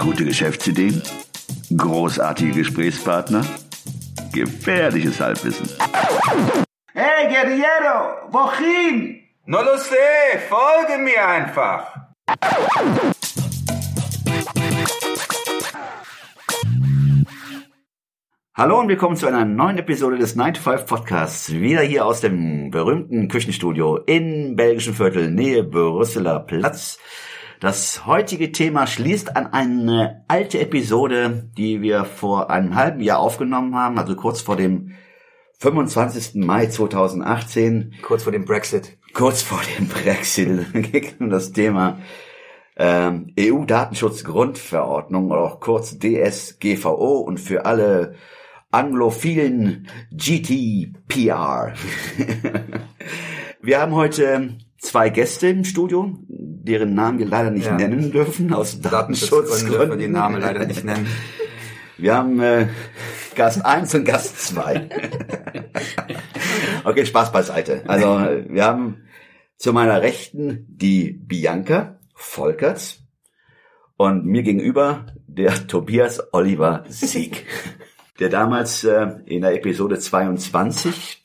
Gute 0.00 0.24
Geschäftsideen? 0.24 1.02
Großartige 1.76 2.52
Gesprächspartner? 2.52 3.44
Gefährliches 4.32 5.20
Halbwissen. 5.20 5.68
Hey, 6.94 7.28
Guerriero, 7.28 8.32
wohin? 8.32 9.20
No 9.44 9.60
lo 9.60 9.76
sé, 9.76 10.38
folge 10.48 11.02
mir 11.02 11.28
einfach. 11.28 11.94
Hallo 18.54 18.80
und 18.80 18.88
willkommen 18.88 19.16
zu 19.16 19.26
einer 19.26 19.44
neuen 19.44 19.76
Episode 19.76 20.16
des 20.16 20.34
9 20.34 20.54
to 20.54 20.62
5 20.62 20.86
Podcasts. 20.86 21.52
Wieder 21.52 21.82
hier 21.82 22.06
aus 22.06 22.22
dem 22.22 22.70
berühmten 22.70 23.28
Küchenstudio 23.28 23.98
in 23.98 24.56
belgischen 24.56 24.94
Viertel, 24.94 25.30
Nähe 25.30 25.62
Brüsseler 25.62 26.40
Platz. 26.40 26.98
Das 27.60 28.06
heutige 28.06 28.52
Thema 28.52 28.86
schließt 28.86 29.36
an 29.36 29.48
eine 29.48 30.24
alte 30.28 30.58
Episode, 30.60 31.50
die 31.58 31.82
wir 31.82 32.06
vor 32.06 32.48
einem 32.48 32.74
halben 32.74 33.00
Jahr 33.00 33.18
aufgenommen 33.18 33.74
haben, 33.74 33.98
also 33.98 34.16
kurz 34.16 34.40
vor 34.40 34.56
dem 34.56 34.92
25. 35.58 36.36
Mai 36.36 36.68
2018. 36.68 37.96
Kurz 38.00 38.22
vor 38.22 38.32
dem 38.32 38.46
Brexit. 38.46 38.96
Kurz 39.12 39.42
vor 39.42 39.60
dem 39.76 39.88
Brexit 39.88 40.72
ging 40.90 41.12
um 41.18 41.28
das 41.28 41.52
Thema 41.52 41.98
ähm, 42.78 43.34
EU-Datenschutzgrundverordnung 43.38 45.30
oder 45.30 45.42
auch 45.42 45.60
kurz 45.60 45.98
DSGVO 45.98 47.18
und 47.18 47.38
für 47.38 47.66
alle 47.66 48.14
anglophilen 48.70 49.86
GDPR. 50.12 51.74
wir 53.60 53.80
haben 53.82 53.94
heute 53.94 54.56
zwei 54.80 55.10
Gäste 55.10 55.48
im 55.48 55.64
Studio, 55.64 56.18
deren 56.28 56.94
Namen 56.94 57.18
wir 57.18 57.26
leider 57.26 57.50
nicht 57.50 57.66
Ja. 57.66 57.76
nennen 57.76 58.10
dürfen, 58.10 58.52
aus 58.52 58.80
Datenschutzgründe 58.80 59.76
dürfen 59.76 59.90
wir 59.90 59.96
die 60.06 60.12
Namen 60.12 60.40
leider 60.40 60.66
nicht 60.66 60.84
nennen. 60.84 61.06
Wir 61.98 62.14
haben 62.16 62.40
äh, 62.40 62.66
Gast 63.34 63.64
1 63.64 63.94
und 63.94 64.04
Gast 64.06 64.40
2. 64.40 64.88
okay, 66.84 67.04
Spaß 67.04 67.30
beiseite. 67.30 67.82
Also 67.86 68.06
wir 68.48 68.64
haben 68.64 69.04
zu 69.58 69.74
meiner 69.74 70.00
Rechten 70.00 70.64
die 70.68 71.12
Bianca 71.12 71.98
Volkerts 72.14 73.02
und 73.98 74.24
mir 74.24 74.42
gegenüber 74.42 75.04
der 75.26 75.66
Tobias 75.66 76.32
Oliver 76.32 76.84
Sieg, 76.88 77.44
der 78.18 78.30
damals 78.30 78.82
äh, 78.84 79.08
in 79.26 79.42
der 79.42 79.54
Episode 79.54 79.98
22 79.98 81.22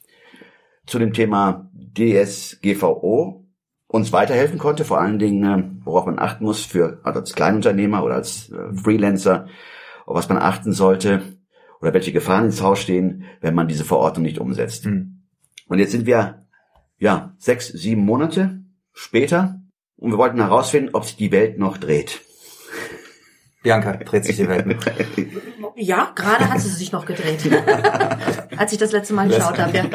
zu 0.86 1.00
dem 1.00 1.14
Thema 1.14 1.70
DSGVO 1.74 3.45
uns 3.96 4.12
weiterhelfen 4.12 4.60
konnte, 4.60 4.86
vor 4.86 5.00
allen 5.00 5.20
Dingen, 5.20 5.44
äh, 5.44 5.86
worauf 5.86 6.06
man 6.06 6.20
achten 6.20 6.44
muss 6.44 6.66
für 6.66 7.00
also 7.04 7.22
als 7.22 7.34
Kleinunternehmer 7.34 8.04
oder 8.04 8.16
als 8.16 8.52
äh, 8.52 8.76
Freelancer, 8.76 9.48
auf 10.06 10.16
was 10.16 10.30
man 10.30 10.38
achten 10.38 10.74
sollte 10.74 11.22
oder 11.82 11.94
welche 11.94 12.12
Gefahren 12.12 12.46
ins 12.46 12.62
Haus 12.62 12.80
stehen, 12.80 13.24
wenn 13.42 13.56
man 13.56 13.68
diese 13.68 13.86
Verordnung 13.86 14.24
nicht 14.24 14.40
umsetzt. 14.40 14.86
Hm. 14.86 15.24
Und 15.68 15.80
jetzt 15.80 15.92
sind 15.92 16.06
wir 16.06 16.46
ja 16.98 17.34
sechs, 17.38 17.68
sieben 17.70 18.06
Monate 18.06 18.60
später 18.94 19.62
und 19.98 20.12
wir 20.12 20.18
wollten 20.18 20.40
herausfinden, 20.40 20.90
ob 20.94 21.06
sich 21.06 21.16
die 21.16 21.32
Welt 21.32 21.58
noch 21.58 21.78
dreht. 21.78 22.22
Bianca 23.64 23.94
dreht 23.94 24.26
sich 24.26 24.36
die 24.36 24.48
Welt 24.48 24.68
mit. 24.68 24.78
Ja, 25.76 26.12
gerade 26.16 26.50
hat 26.50 26.62
sie 26.62 26.70
sich 26.70 26.92
noch 26.92 27.06
gedreht. 27.06 27.40
Als 28.58 28.72
ich 28.72 28.78
das 28.78 28.92
letzte 28.92 29.14
Mal 29.14 29.28
geschaut 29.28 29.58
habe, 29.58 29.76
ja. 29.76 29.86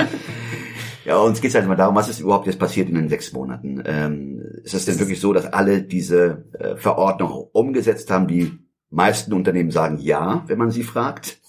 Ja, 1.11 1.19
uns 1.19 1.41
geht 1.41 1.49
es 1.49 1.57
halt 1.57 1.67
mal 1.67 1.75
darum, 1.75 1.97
was 1.97 2.09
ist 2.09 2.21
überhaupt 2.21 2.47
jetzt 2.47 2.61
passiert 2.61 2.89
in 2.89 2.95
den 2.95 3.09
sechs 3.09 3.33
Monaten. 3.33 3.83
Ähm, 3.85 4.41
ist 4.63 4.75
es 4.75 4.85
denn 4.85 5.01
wirklich 5.01 5.21
so, 5.21 5.33
dass 5.33 5.53
alle 5.53 5.83
diese 5.83 6.45
äh, 6.57 6.77
Verordnung 6.77 7.49
umgesetzt 7.51 8.13
haben? 8.13 8.29
Die 8.29 8.53
meisten 8.91 9.33
Unternehmen 9.33 9.73
sagen 9.73 9.99
ja, 9.99 10.45
wenn 10.47 10.57
man 10.57 10.71
sie 10.71 10.85
fragt. 10.85 11.41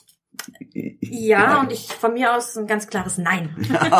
Ja, 0.73 1.59
und 1.59 1.71
ich 1.71 1.93
von 1.93 2.15
mir 2.15 2.35
aus 2.35 2.57
ein 2.57 2.65
ganz 2.65 2.87
klares 2.87 3.19
Nein. 3.19 3.55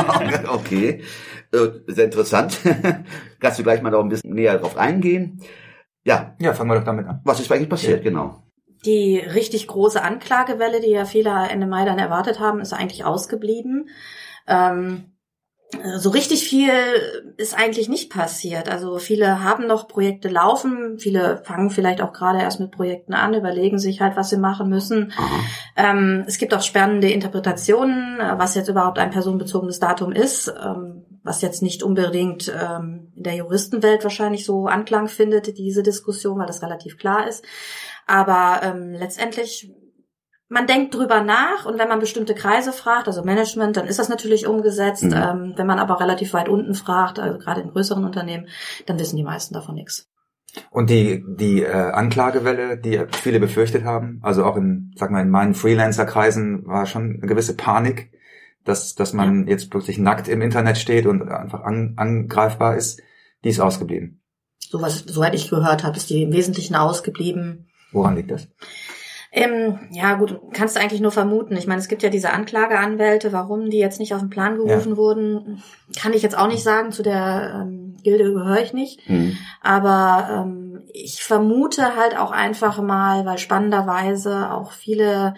okay, 0.47 1.03
äh, 1.51 1.67
sehr 1.85 2.05
interessant. 2.05 2.57
Kannst 3.39 3.59
du 3.59 3.63
gleich 3.63 3.83
mal 3.83 3.91
da 3.91 3.99
ein 3.99 4.09
bisschen 4.09 4.33
näher 4.33 4.57
drauf 4.57 4.77
eingehen? 4.77 5.41
Ja, 6.03 6.35
Ja, 6.39 6.55
fangen 6.55 6.71
wir 6.71 6.79
doch 6.79 6.85
damit 6.85 7.05
an. 7.05 7.21
was 7.23 7.39
ist 7.39 7.51
eigentlich 7.51 7.69
passiert, 7.69 8.01
genau. 8.01 8.41
Die 8.83 9.19
richtig 9.19 9.67
große 9.67 10.01
Anklagewelle, 10.01 10.81
die 10.81 10.89
ja 10.89 11.05
viele 11.05 11.29
Ende 11.51 11.67
Mai 11.67 11.85
dann 11.85 11.99
erwartet 11.99 12.39
haben, 12.39 12.61
ist 12.61 12.73
eigentlich 12.73 13.05
ausgeblieben. 13.05 13.89
Ähm, 14.47 15.10
so 15.97 16.09
richtig 16.09 16.43
viel 16.43 16.71
ist 17.37 17.57
eigentlich 17.57 17.87
nicht 17.87 18.11
passiert. 18.11 18.69
Also 18.69 18.97
viele 18.97 19.43
haben 19.43 19.67
noch 19.67 19.87
Projekte 19.87 20.27
laufen, 20.27 20.99
viele 20.99 21.41
fangen 21.43 21.69
vielleicht 21.69 22.01
auch 22.01 22.13
gerade 22.13 22.39
erst 22.39 22.59
mit 22.59 22.71
Projekten 22.71 23.13
an, 23.13 23.33
überlegen 23.33 23.79
sich 23.79 24.01
halt, 24.01 24.15
was 24.15 24.29
sie 24.29 24.37
machen 24.37 24.69
müssen. 24.69 25.13
Ähm, 25.75 26.25
es 26.27 26.37
gibt 26.37 26.53
auch 26.53 26.61
spannende 26.61 27.09
Interpretationen, 27.09 28.19
äh, 28.19 28.37
was 28.37 28.55
jetzt 28.55 28.67
überhaupt 28.67 28.99
ein 28.99 29.11
personenbezogenes 29.11 29.79
Datum 29.79 30.11
ist, 30.11 30.53
ähm, 30.63 31.05
was 31.23 31.41
jetzt 31.41 31.61
nicht 31.61 31.83
unbedingt 31.83 32.49
ähm, 32.49 33.11
in 33.15 33.23
der 33.23 33.35
Juristenwelt 33.35 34.03
wahrscheinlich 34.03 34.45
so 34.45 34.67
Anklang 34.67 35.07
findet, 35.07 35.57
diese 35.57 35.83
Diskussion, 35.83 36.39
weil 36.39 36.47
das 36.47 36.61
relativ 36.61 36.97
klar 36.97 37.27
ist. 37.27 37.45
Aber 38.07 38.61
ähm, 38.63 38.93
letztendlich, 38.93 39.71
man 40.51 40.67
denkt 40.67 40.93
drüber 40.93 41.21
nach 41.21 41.65
und 41.65 41.79
wenn 41.79 41.87
man 41.87 42.01
bestimmte 42.01 42.35
Kreise 42.35 42.73
fragt, 42.73 43.07
also 43.07 43.23
Management, 43.23 43.77
dann 43.77 43.87
ist 43.87 43.99
das 43.99 44.09
natürlich 44.09 44.47
umgesetzt. 44.47 45.03
Mhm. 45.03 45.13
Ähm, 45.13 45.53
wenn 45.55 45.65
man 45.65 45.79
aber 45.79 46.01
relativ 46.01 46.33
weit 46.33 46.49
unten 46.49 46.75
fragt, 46.75 47.19
also 47.19 47.39
gerade 47.39 47.61
in 47.61 47.69
größeren 47.69 48.03
Unternehmen, 48.03 48.47
dann 48.85 48.99
wissen 48.99 49.15
die 49.15 49.23
meisten 49.23 49.53
davon 49.53 49.75
nichts. 49.75 50.09
Und 50.69 50.89
die, 50.89 51.23
die 51.25 51.63
äh, 51.63 51.71
Anklagewelle, 51.71 52.77
die 52.77 53.01
viele 53.13 53.39
befürchtet 53.39 53.85
haben, 53.85 54.19
also 54.23 54.43
auch 54.43 54.57
in, 54.57 54.93
sag 54.97 55.09
mal, 55.09 55.21
in 55.21 55.29
meinen 55.29 55.53
Freelancer-Kreisen 55.53 56.67
war 56.67 56.85
schon 56.85 57.19
eine 57.21 57.27
gewisse 57.27 57.55
Panik, 57.55 58.11
dass, 58.65 58.93
dass 58.93 59.13
man 59.13 59.47
jetzt 59.47 59.71
plötzlich 59.71 59.99
nackt 59.99 60.27
im 60.27 60.41
Internet 60.41 60.77
steht 60.77 61.05
und 61.05 61.29
einfach 61.29 61.61
an, 61.61 61.93
angreifbar 61.95 62.75
ist, 62.75 63.01
die 63.45 63.49
ist 63.49 63.61
ausgeblieben. 63.61 64.21
So 64.59 64.81
was, 64.81 64.99
soweit 64.99 65.33
ich 65.33 65.49
gehört 65.49 65.85
habe, 65.85 65.95
ist 65.95 66.09
die 66.09 66.23
im 66.23 66.33
Wesentlichen 66.33 66.75
ausgeblieben. 66.75 67.69
Woran 67.93 68.17
liegt 68.17 68.31
das? 68.31 68.49
Ähm, 69.33 69.79
ja, 69.91 70.15
gut, 70.15 70.39
kannst 70.51 70.75
du 70.75 70.81
eigentlich 70.81 70.99
nur 70.99 71.11
vermuten. 71.11 71.55
Ich 71.55 71.65
meine, 71.65 71.79
es 71.79 71.87
gibt 71.87 72.03
ja 72.03 72.09
diese 72.09 72.31
Anklageanwälte, 72.31 73.31
warum 73.31 73.69
die 73.69 73.77
jetzt 73.77 73.99
nicht 73.99 74.13
auf 74.13 74.19
den 74.19 74.29
Plan 74.29 74.57
gerufen 74.57 74.97
wurden, 74.97 75.63
kann 75.97 76.13
ich 76.13 76.21
jetzt 76.21 76.37
auch 76.37 76.47
nicht 76.47 76.63
sagen. 76.63 76.91
Zu 76.91 77.01
der 77.01 77.61
ähm, 77.61 77.95
Gilde 78.03 78.33
gehöre 78.33 78.61
ich 78.61 78.73
nicht. 78.73 79.09
Mhm. 79.09 79.37
Aber 79.61 80.43
ähm, 80.45 80.83
ich 80.93 81.23
vermute 81.23 81.95
halt 81.95 82.17
auch 82.17 82.31
einfach 82.31 82.81
mal, 82.81 83.25
weil 83.25 83.37
spannenderweise 83.37 84.51
auch 84.51 84.73
viele 84.73 85.35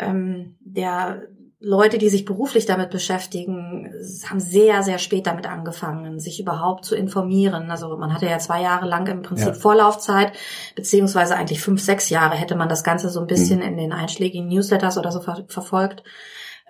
ähm, 0.00 0.56
der 0.60 1.22
Leute, 1.64 1.98
die 1.98 2.08
sich 2.08 2.24
beruflich 2.24 2.66
damit 2.66 2.90
beschäftigen, 2.90 3.88
haben 4.28 4.40
sehr, 4.40 4.82
sehr 4.82 4.98
spät 4.98 5.26
damit 5.28 5.46
angefangen, 5.46 6.18
sich 6.18 6.40
überhaupt 6.40 6.84
zu 6.84 6.96
informieren. 6.96 7.70
Also 7.70 7.96
man 7.96 8.12
hatte 8.12 8.26
ja 8.26 8.38
zwei 8.38 8.62
Jahre 8.62 8.86
lang 8.86 9.06
im 9.06 9.22
Prinzip 9.22 9.46
Ja. 9.48 9.54
Vorlaufzeit, 9.54 10.32
beziehungsweise 10.74 11.36
eigentlich 11.36 11.60
fünf, 11.60 11.80
sechs 11.80 12.10
Jahre 12.10 12.34
hätte 12.34 12.56
man 12.56 12.68
das 12.68 12.82
Ganze 12.82 13.10
so 13.10 13.20
ein 13.20 13.28
bisschen 13.28 13.60
Mhm. 13.60 13.66
in 13.66 13.76
den 13.76 13.92
einschlägigen 13.92 14.48
Newsletters 14.48 14.98
oder 14.98 15.12
so 15.12 15.20
ver 15.20 15.44
verfolgt. 15.46 16.02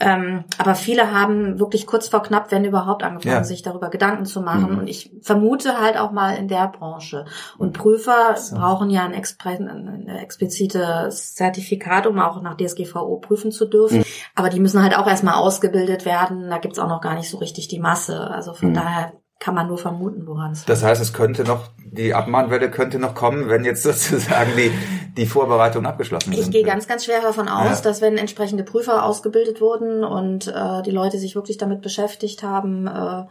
Ähm, 0.01 0.45
aber 0.59 0.75
viele 0.75 1.13
haben 1.13 1.59
wirklich 1.61 1.87
kurz 1.87 2.09
vor 2.09 2.23
knapp, 2.23 2.51
wenn 2.51 2.65
überhaupt, 2.65 3.03
angefangen, 3.03 3.35
Ja. 3.37 3.45
sich 3.45 3.63
darüber 3.63 3.89
Gedanken 3.91 4.25
zu 4.25 4.41
machen. 4.41 4.73
Mhm. 4.73 4.79
Und 4.81 4.87
ich 4.89 5.13
vermute 5.23 5.81
halt 5.81 5.97
auch 5.99 6.11
mal 6.13 6.37
in 6.37 6.49
der 6.49 6.69
Branche. 6.69 7.25
Und 7.59 7.73
Prüfer 7.73 8.37
So. 8.37 8.57
brauchen 8.57 8.91
ja 8.91 9.05
ein, 9.05 9.13
ein 9.15 10.09
explizites 10.09 11.35
Zertifikat, 11.35 12.07
um 12.07 12.19
auch 12.19 12.41
nach 12.43 12.57
DSGVO 12.57 13.19
prüfen 13.19 13.53
zu 13.53 13.67
dürfen. 13.67 13.99
Mhm. 13.99 14.05
Aber 14.35 14.49
die 14.49 14.61
müssen 14.61 14.83
halt 14.83 14.97
auch 14.97 15.07
erstmal 15.07 15.35
ausgebildet 15.35 16.05
werden. 16.05 16.49
Da 16.51 16.59
gibt's 16.59 16.79
auch 16.79 16.89
noch 16.89 17.01
gar 17.01 17.15
nicht 17.15 17.29
so 17.31 17.39
richtig 17.39 17.69
die 17.69 17.79
Masse. 17.81 18.31
Also 18.31 18.55
von 18.55 18.71
Mhm. 18.71 18.75
daher 18.75 19.13
kann 19.45 19.55
man 19.57 19.67
nur 19.67 19.77
vermuten, 19.79 20.25
woran 20.29 20.53
es 20.53 20.65
Das 20.67 20.85
heißt, 20.85 21.03
es 21.03 21.13
könnte 21.13 21.43
noch, 21.43 21.69
die 21.85 22.15
Abmahnwelle 22.15 22.71
könnte 22.71 23.01
noch 23.01 23.15
kommen, 23.17 23.49
wenn 23.49 23.65
jetzt 23.65 23.83
sozusagen 23.83 24.53
die, 24.57 24.71
die 25.17 25.27
Vorbereitungen 25.27 25.87
abgeschlossen 25.87 26.33
sind. 26.33 26.41
Ich 26.41 26.51
gehe 26.53 26.63
ganz, 26.63 26.87
ganz 26.87 27.05
schwer 27.05 27.21
davon 27.21 27.49
aus, 27.49 27.79
Ja. 27.79 27.83
dass 27.83 28.01
wenn 28.01 28.17
entsprechende 28.19 28.63
Prüfer 28.63 29.05
ausgebildet 29.05 29.61
wurden 29.61 30.05
und 30.05 30.47
äh, 30.47 30.83
die 30.83 30.93
Leute 30.93 31.19
sich 31.19 31.35
wirklich 31.35 31.59
damit 31.59 31.83
beschäftigt 31.83 32.45
haben, 32.45 32.87
äh, 32.87 33.25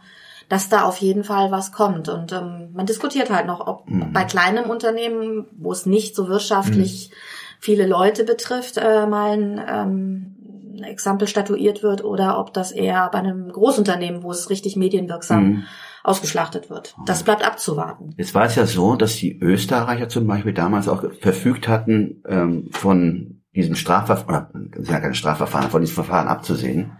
dass 0.50 0.68
da 0.68 0.82
auf 0.82 0.98
jeden 0.98 1.24
Fall 1.24 1.50
was 1.50 1.72
kommt. 1.72 2.10
Und 2.10 2.30
ähm, 2.32 2.68
man 2.74 2.84
diskutiert 2.84 3.30
halt 3.30 3.46
noch, 3.46 3.66
ob 3.66 3.88
Mhm. 3.88 4.12
bei 4.12 4.24
kleinem 4.24 4.68
Unternehmen, 4.68 5.46
wo 5.56 5.72
es 5.72 5.86
nicht 5.86 6.14
so 6.14 6.28
wirtschaftlich 6.28 7.10
viele 7.58 7.86
Leute 7.86 8.24
betrifft, 8.24 8.76
äh, 8.76 9.06
mal 9.06 9.30
ein 9.32 9.60
ähm, 9.66 10.82
Exempel 10.84 11.26
statuiert 11.28 11.82
wird 11.82 12.04
oder 12.04 12.38
ob 12.38 12.52
das 12.52 12.70
eher 12.72 13.08
bei 13.12 13.18
einem 13.20 13.50
Großunternehmen, 13.50 14.22
wo 14.22 14.30
es 14.30 14.50
richtig 14.50 14.76
medienwirksam 14.76 15.44
Mhm. 15.44 15.64
Ausgeschlachtet 16.04 16.70
wird. 16.70 16.94
Das 17.06 17.22
bleibt 17.22 17.44
abzuwarten. 17.44 18.14
Jetzt 18.16 18.34
war 18.34 18.44
es 18.44 18.54
ja 18.54 18.66
so, 18.66 18.96
dass 18.96 19.16
die 19.16 19.38
Österreicher 19.38 20.08
zum 20.08 20.26
Beispiel 20.26 20.52
damals 20.52 20.88
auch 20.88 21.04
verfügt 21.20 21.68
hatten, 21.68 22.22
ähm, 22.26 22.68
von 22.70 23.42
diesem 23.54 23.74
Strafverfahren, 23.74 24.72
oder 24.76 24.90
ja 24.90 25.00
keine 25.00 25.14
Strafverfahren, 25.14 25.70
von 25.70 25.82
diesem 25.82 25.94
Verfahren 25.94 26.28
abzusehen. 26.28 26.92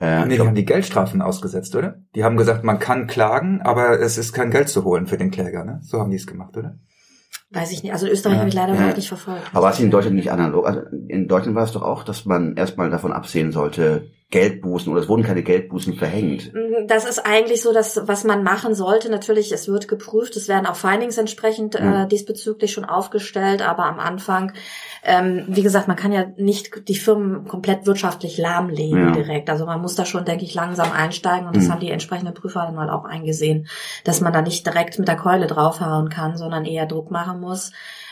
Äh, 0.00 0.26
Nee, 0.26 0.36
die 0.36 0.40
haben 0.40 0.54
die 0.54 0.64
Geldstrafen 0.64 1.22
ausgesetzt, 1.22 1.74
oder? 1.76 2.02
Die 2.14 2.24
haben 2.24 2.36
gesagt, 2.36 2.64
man 2.64 2.78
kann 2.78 3.06
klagen, 3.06 3.62
aber 3.62 4.00
es 4.00 4.18
ist 4.18 4.32
kein 4.32 4.50
Geld 4.50 4.68
zu 4.68 4.84
holen 4.84 5.06
für 5.06 5.16
den 5.16 5.30
Kläger, 5.30 5.64
ne? 5.64 5.80
So 5.82 6.00
haben 6.00 6.10
die 6.10 6.16
es 6.16 6.26
gemacht, 6.26 6.56
oder? 6.56 6.78
Weiß 7.54 7.70
ich 7.72 7.82
nicht. 7.82 7.92
Also 7.92 8.06
Österreich 8.08 8.34
Ja. 8.34 8.40
habe 8.40 8.48
ich 8.48 8.54
leider 8.54 8.74
Ja. 8.74 8.92
nicht 8.94 9.08
verfolgt. 9.08 9.42
Aber 9.52 9.66
was 9.66 9.78
in 9.80 9.90
Deutschland 9.90 10.16
nicht 10.16 10.30
analog? 10.32 10.66
Also 10.66 10.80
in 11.08 11.28
Deutschland 11.28 11.56
war 11.56 11.64
es 11.64 11.72
doch 11.72 11.82
auch, 11.82 12.02
dass 12.04 12.24
man 12.24 12.56
erstmal 12.56 12.90
davon 12.90 13.12
absehen 13.12 13.52
sollte, 13.52 14.10
Geldbußen 14.30 14.90
oder 14.90 15.00
es 15.02 15.08
wurden 15.08 15.22
keine 15.22 15.44
Geldbußen 15.44 15.94
verhängt. 15.94 16.50
Das 16.88 17.04
ist 17.04 17.20
eigentlich 17.24 17.62
so, 17.62 17.72
dass 17.72 18.08
was 18.08 18.24
man 18.24 18.42
machen 18.42 18.74
sollte. 18.74 19.08
Natürlich, 19.08 19.52
es 19.52 19.68
wird 19.68 19.86
geprüft, 19.86 20.34
es 20.34 20.48
werden 20.48 20.66
auch 20.66 20.74
Findings 20.74 21.18
entsprechend 21.18 21.78
Mhm. 21.80 21.92
äh, 21.92 22.06
diesbezüglich 22.08 22.72
schon 22.72 22.84
aufgestellt, 22.84 23.62
aber 23.62 23.84
am 23.84 24.00
Anfang, 24.00 24.52
ähm, 25.04 25.44
wie 25.46 25.62
gesagt, 25.62 25.86
man 25.86 25.96
kann 25.96 26.10
ja 26.10 26.24
nicht 26.36 26.88
die 26.88 26.96
Firmen 26.96 27.46
komplett 27.46 27.86
wirtschaftlich 27.86 28.36
lahmlegen 28.36 28.98
Ja. 29.08 29.10
direkt. 29.12 29.50
Also 29.50 29.66
man 29.66 29.80
muss 29.80 29.94
da 29.94 30.04
schon, 30.04 30.24
denke 30.24 30.44
ich, 30.44 30.54
langsam 30.54 30.90
einsteigen 30.90 31.46
und 31.46 31.54
das 31.54 31.64
Mhm. 31.68 31.72
haben 31.72 31.80
die 31.80 31.90
entsprechenden 31.90 32.34
Prüfer 32.34 32.62
dann 32.66 32.78
halt 32.80 32.90
auch 32.90 33.04
eingesehen, 33.04 33.68
dass 34.02 34.20
man 34.20 34.32
da 34.32 34.42
nicht 34.42 34.66
direkt 34.66 34.98
mit 34.98 35.06
der 35.06 35.16
Keule 35.16 35.46
draufhauen 35.46 36.08
kann, 36.08 36.36
sondern 36.36 36.64
eher 36.64 36.86
Druck 36.86 37.10
machen 37.12 37.40
muss. 37.40 37.43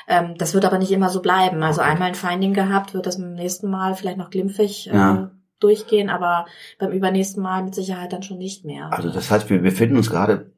Ähm, 0.09 0.35
das 0.37 0.55
wird 0.55 0.65
aber 0.65 0.79
nicht 0.79 0.91
immer 0.93 1.09
so 1.09 1.23
bleiben. 1.23 1.63
Also 1.63 1.81
einmal 1.81 2.09
ein 2.09 2.15
Finding 2.15 2.55
gehabt, 2.55 2.95
wird 2.95 3.07
das 3.07 3.19
beim 3.19 3.35
nächsten 3.35 3.71
Mal 3.71 3.95
vielleicht 3.95 4.19
noch 4.19 4.31
glimpfig 4.31 4.89
äh, 4.91 4.95
Ja. 4.97 5.31
durchgehen, 5.61 6.11
aber 6.11 6.47
beim 6.79 6.91
übernächsten 6.93 7.43
Mal 7.43 7.63
mit 7.63 7.75
Sicherheit 7.75 8.13
dann 8.13 8.23
schon 8.23 8.39
nicht 8.39 8.65
mehr. 8.65 8.93
Also 8.93 9.11
das 9.11 9.31
heißt, 9.31 9.49
wir 9.49 9.61
befinden 9.63 9.97
uns 9.97 10.11
gerade 10.11 10.53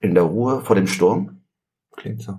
in 0.00 0.14
der 0.14 0.22
Ruhe 0.24 0.60
vor 0.60 0.76
dem 0.76 0.86
Sturm. 0.86 1.40
Klingt 1.96 2.22
so. 2.22 2.38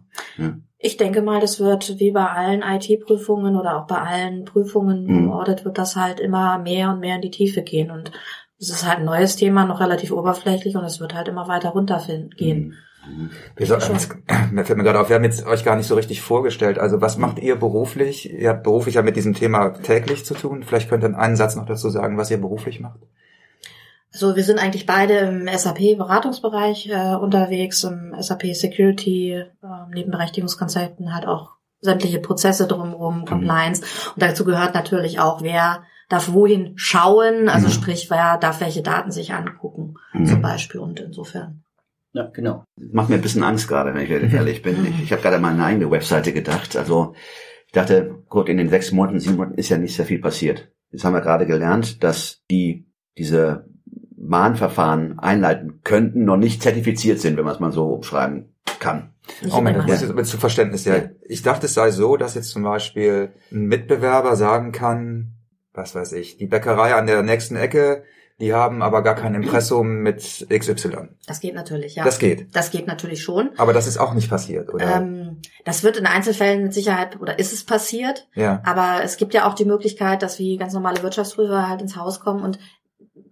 Ich 0.77 0.97
denke 0.97 1.21
mal, 1.21 1.39
das 1.39 1.59
wird 1.59 1.97
wie 1.99 2.11
bei 2.11 2.25
allen 2.27 2.61
IT-Prüfungen 2.61 3.55
oder 3.55 3.77
auch 3.81 3.87
bei 3.87 3.97
allen 3.97 4.45
Prüfungen 4.45 5.07
im 5.07 5.23
Mhm. 5.25 5.31
Audit 5.31 5.65
wird 5.65 5.77
das 5.77 5.95
halt 5.95 6.19
immer 6.19 6.57
mehr 6.59 6.91
und 6.91 6.99
mehr 6.99 7.15
in 7.15 7.21
die 7.21 7.31
Tiefe 7.31 7.63
gehen 7.63 7.89
und 7.91 8.11
es 8.59 8.69
ist 8.69 8.87
halt 8.87 8.99
ein 8.99 9.05
neues 9.05 9.35
Thema, 9.35 9.65
noch 9.65 9.79
relativ 9.81 10.11
oberflächlich 10.11 10.75
und 10.77 10.83
es 10.85 10.99
wird 10.99 11.13
halt 11.13 11.27
immer 11.27 11.47
weiter 11.47 11.69
runtergehen. 11.69 12.75
Wir 13.55 13.65
so, 13.67 13.75
mir 14.51 14.65
fällt 14.65 14.77
mir 14.77 14.83
gerade 14.83 14.99
auf, 14.99 15.09
wir 15.09 15.15
haben 15.15 15.23
jetzt 15.23 15.45
euch 15.45 15.63
gar 15.63 15.75
nicht 15.75 15.87
so 15.87 15.95
richtig 15.95 16.21
vorgestellt. 16.21 16.79
Also 16.79 17.01
was 17.01 17.17
macht 17.17 17.39
ihr 17.39 17.55
beruflich? 17.55 18.31
Ihr 18.31 18.49
habt 18.49 18.63
beruflich 18.63 18.95
ja 18.95 19.01
mit 19.01 19.15
diesem 19.15 19.33
Thema 19.33 19.69
täglich 19.69 20.25
zu 20.25 20.33
tun. 20.33 20.63
Vielleicht 20.63 20.89
könnt 20.89 21.03
ihr 21.03 21.17
einen 21.17 21.35
Satz 21.35 21.55
noch 21.55 21.65
dazu 21.65 21.89
sagen, 21.89 22.17
was 22.17 22.31
ihr 22.31 22.39
beruflich 22.39 22.79
macht. 22.79 22.99
Also 24.13 24.35
wir 24.37 24.43
sind 24.43 24.59
eigentlich 24.59 24.85
beide 24.85 25.13
im 25.17 25.47
SAP-Beratungsbereich 25.47 26.89
äh, 26.89 27.15
unterwegs, 27.15 27.83
im 27.83 28.15
SAP 28.17 28.53
Security, 28.55 29.31
äh, 29.33 29.45
neben 29.93 30.11
Berechtigungskonzepten 30.11 31.13
halt 31.13 31.27
auch 31.27 31.51
sämtliche 31.81 32.19
Prozesse 32.19 32.65
drumherum, 32.65 33.25
Compliance. 33.25 33.81
Und 34.15 34.21
dazu 34.23 34.45
gehört 34.45 34.73
natürlich 34.73 35.19
auch, 35.19 35.41
wer 35.41 35.83
darf 36.07 36.31
wohin 36.31 36.73
schauen, 36.77 37.49
also 37.49 37.67
Mhm. 37.67 37.71
sprich, 37.71 38.09
wer 38.09 38.37
darf 38.37 38.61
welche 38.61 38.81
Daten 38.81 39.11
sich 39.11 39.33
angucken, 39.33 39.95
Mhm. 40.13 40.25
zum 40.27 40.41
Beispiel. 40.41 40.79
Und 40.79 40.99
insofern. 41.01 41.64
Ja, 42.15 42.29
genau. 42.33 42.63
Das 42.77 42.93
macht 42.93 43.09
mir 43.09 43.15
ein 43.15 43.21
bisschen 43.21 43.43
Angst 43.43 43.67
gerade, 43.67 43.93
wenn 43.93 44.03
ich 44.03 44.09
ehrlich 44.09 44.61
bin. 44.61 44.85
Ich, 44.85 45.03
ich 45.03 45.11
habe 45.11 45.21
gerade 45.21 45.35
an 45.35 45.41
meine 45.41 45.63
eigene 45.65 45.91
Webseite 45.91 46.31
gedacht. 46.31 46.77
Also 46.77 47.13
ich 47.67 47.73
dachte, 47.73 48.23
gut, 48.29 48.47
in 48.47 48.55
den 48.55 48.69
sechs 48.69 48.93
Monaten, 48.93 49.19
sieben 49.19 49.35
Monaten 49.35 49.57
ist 49.57 49.67
ja 49.67 49.77
nicht 49.77 49.97
sehr 49.97 50.05
viel 50.05 50.19
passiert. 50.19 50.71
Jetzt 50.91 51.03
haben 51.03 51.13
wir 51.13 51.19
gerade 51.19 51.45
gelernt, 51.45 52.05
dass 52.05 52.41
die 52.49 52.87
diese 53.17 53.65
Mahnverfahren 54.15 55.19
einleiten 55.19 55.81
könnten, 55.83 56.23
noch 56.23 56.37
nicht 56.37 56.63
zertifiziert 56.63 57.19
sind, 57.19 57.35
wenn 57.35 57.43
man 57.43 57.53
es 57.53 57.59
mal 57.59 57.73
so 57.73 57.87
umschreiben 57.89 58.55
kann. 58.79 59.13
Nicht 59.41 59.53
Moment, 59.53 59.77
immer. 59.77 59.87
das 59.87 60.01
ist 60.01 60.09
aber 60.09 60.23
zu 60.23 60.37
Verständnis, 60.37 60.85
ja. 60.85 60.95
Ja. 60.95 61.09
Ich 61.27 61.41
dachte, 61.41 61.65
es 61.65 61.73
sei 61.73 61.91
so, 61.91 62.15
dass 62.15 62.35
jetzt 62.35 62.51
zum 62.51 62.63
Beispiel 62.63 63.33
ein 63.51 63.65
Mitbewerber 63.65 64.37
sagen 64.37 64.71
kann, 64.71 65.33
was 65.73 65.95
weiß 65.95 66.13
ich, 66.13 66.37
die 66.37 66.47
Bäckerei 66.47 66.95
an 66.95 67.07
der 67.07 67.23
nächsten 67.23 67.57
Ecke, 67.57 68.03
die 68.39 68.53
haben 68.53 68.81
aber 68.81 69.01
gar 69.01 69.15
kein 69.15 69.33
Impressum 69.35 70.01
mit 70.01 70.45
XY. 70.49 71.09
Das 71.25 71.39
geht 71.39 71.55
natürlich, 71.55 71.95
ja. 71.95 72.03
Das 72.03 72.19
geht. 72.19 72.53
Das 72.55 72.69
geht 72.71 72.85
natürlich 72.87 73.23
schon. 73.23 73.51
Aber 73.57 73.71
das 73.73 73.87
ist 73.87 73.97
auch 73.97 74.13
nicht 74.13 74.29
passiert, 74.29 74.73
oder? 74.73 74.97
Ähm, 74.97 75.37
das 75.63 75.83
wird 75.83 75.97
in 75.97 76.05
Einzelfällen 76.05 76.63
mit 76.63 76.73
Sicherheit 76.73 77.19
oder 77.21 77.39
ist 77.39 77.53
es 77.53 77.63
passiert. 77.63 78.27
ja. 78.35 78.61
Aber 78.65 79.03
es 79.03 79.17
gibt 79.17 79.33
ja 79.33 79.47
auch 79.47 79.53
die 79.53 79.65
Möglichkeit, 79.65 80.21
dass 80.21 80.37
wie 80.39 80.57
ganz 80.57 80.73
normale 80.73 81.01
Wirtschaftsprüfer 81.01 81.69
halt 81.69 81.81
ins 81.81 81.95
Haus 81.95 82.19
kommen 82.19 82.43
und 82.43 82.59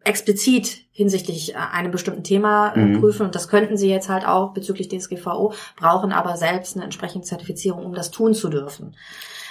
explizit 0.06 0.86
hinsichtlich 0.92 1.54
äh, 1.54 1.58
einem 1.58 1.92
bestimmten 1.92 2.24
Thema 2.24 2.74
äh, 2.76 2.80
Mhm. 2.80 3.00
prüfen. 3.00 3.26
Und 3.26 3.36
das 3.36 3.48
könnten 3.48 3.78
sie 3.78 3.90
jetzt 3.90 4.10
halt 4.10 4.26
auch 4.26 4.54
bezüglich 4.54 4.90
DSGVO, 4.90 5.54
brauchen 5.78 6.12
aber 6.12 6.38
selbst 6.38 6.76
eine 6.76 6.84
entsprechende 6.86 7.26
Zertifizierung, 7.28 7.86
um 7.86 7.94
das 7.94 8.12
tun 8.12 8.34
zu 8.34 8.50
dürfen. 8.50 8.96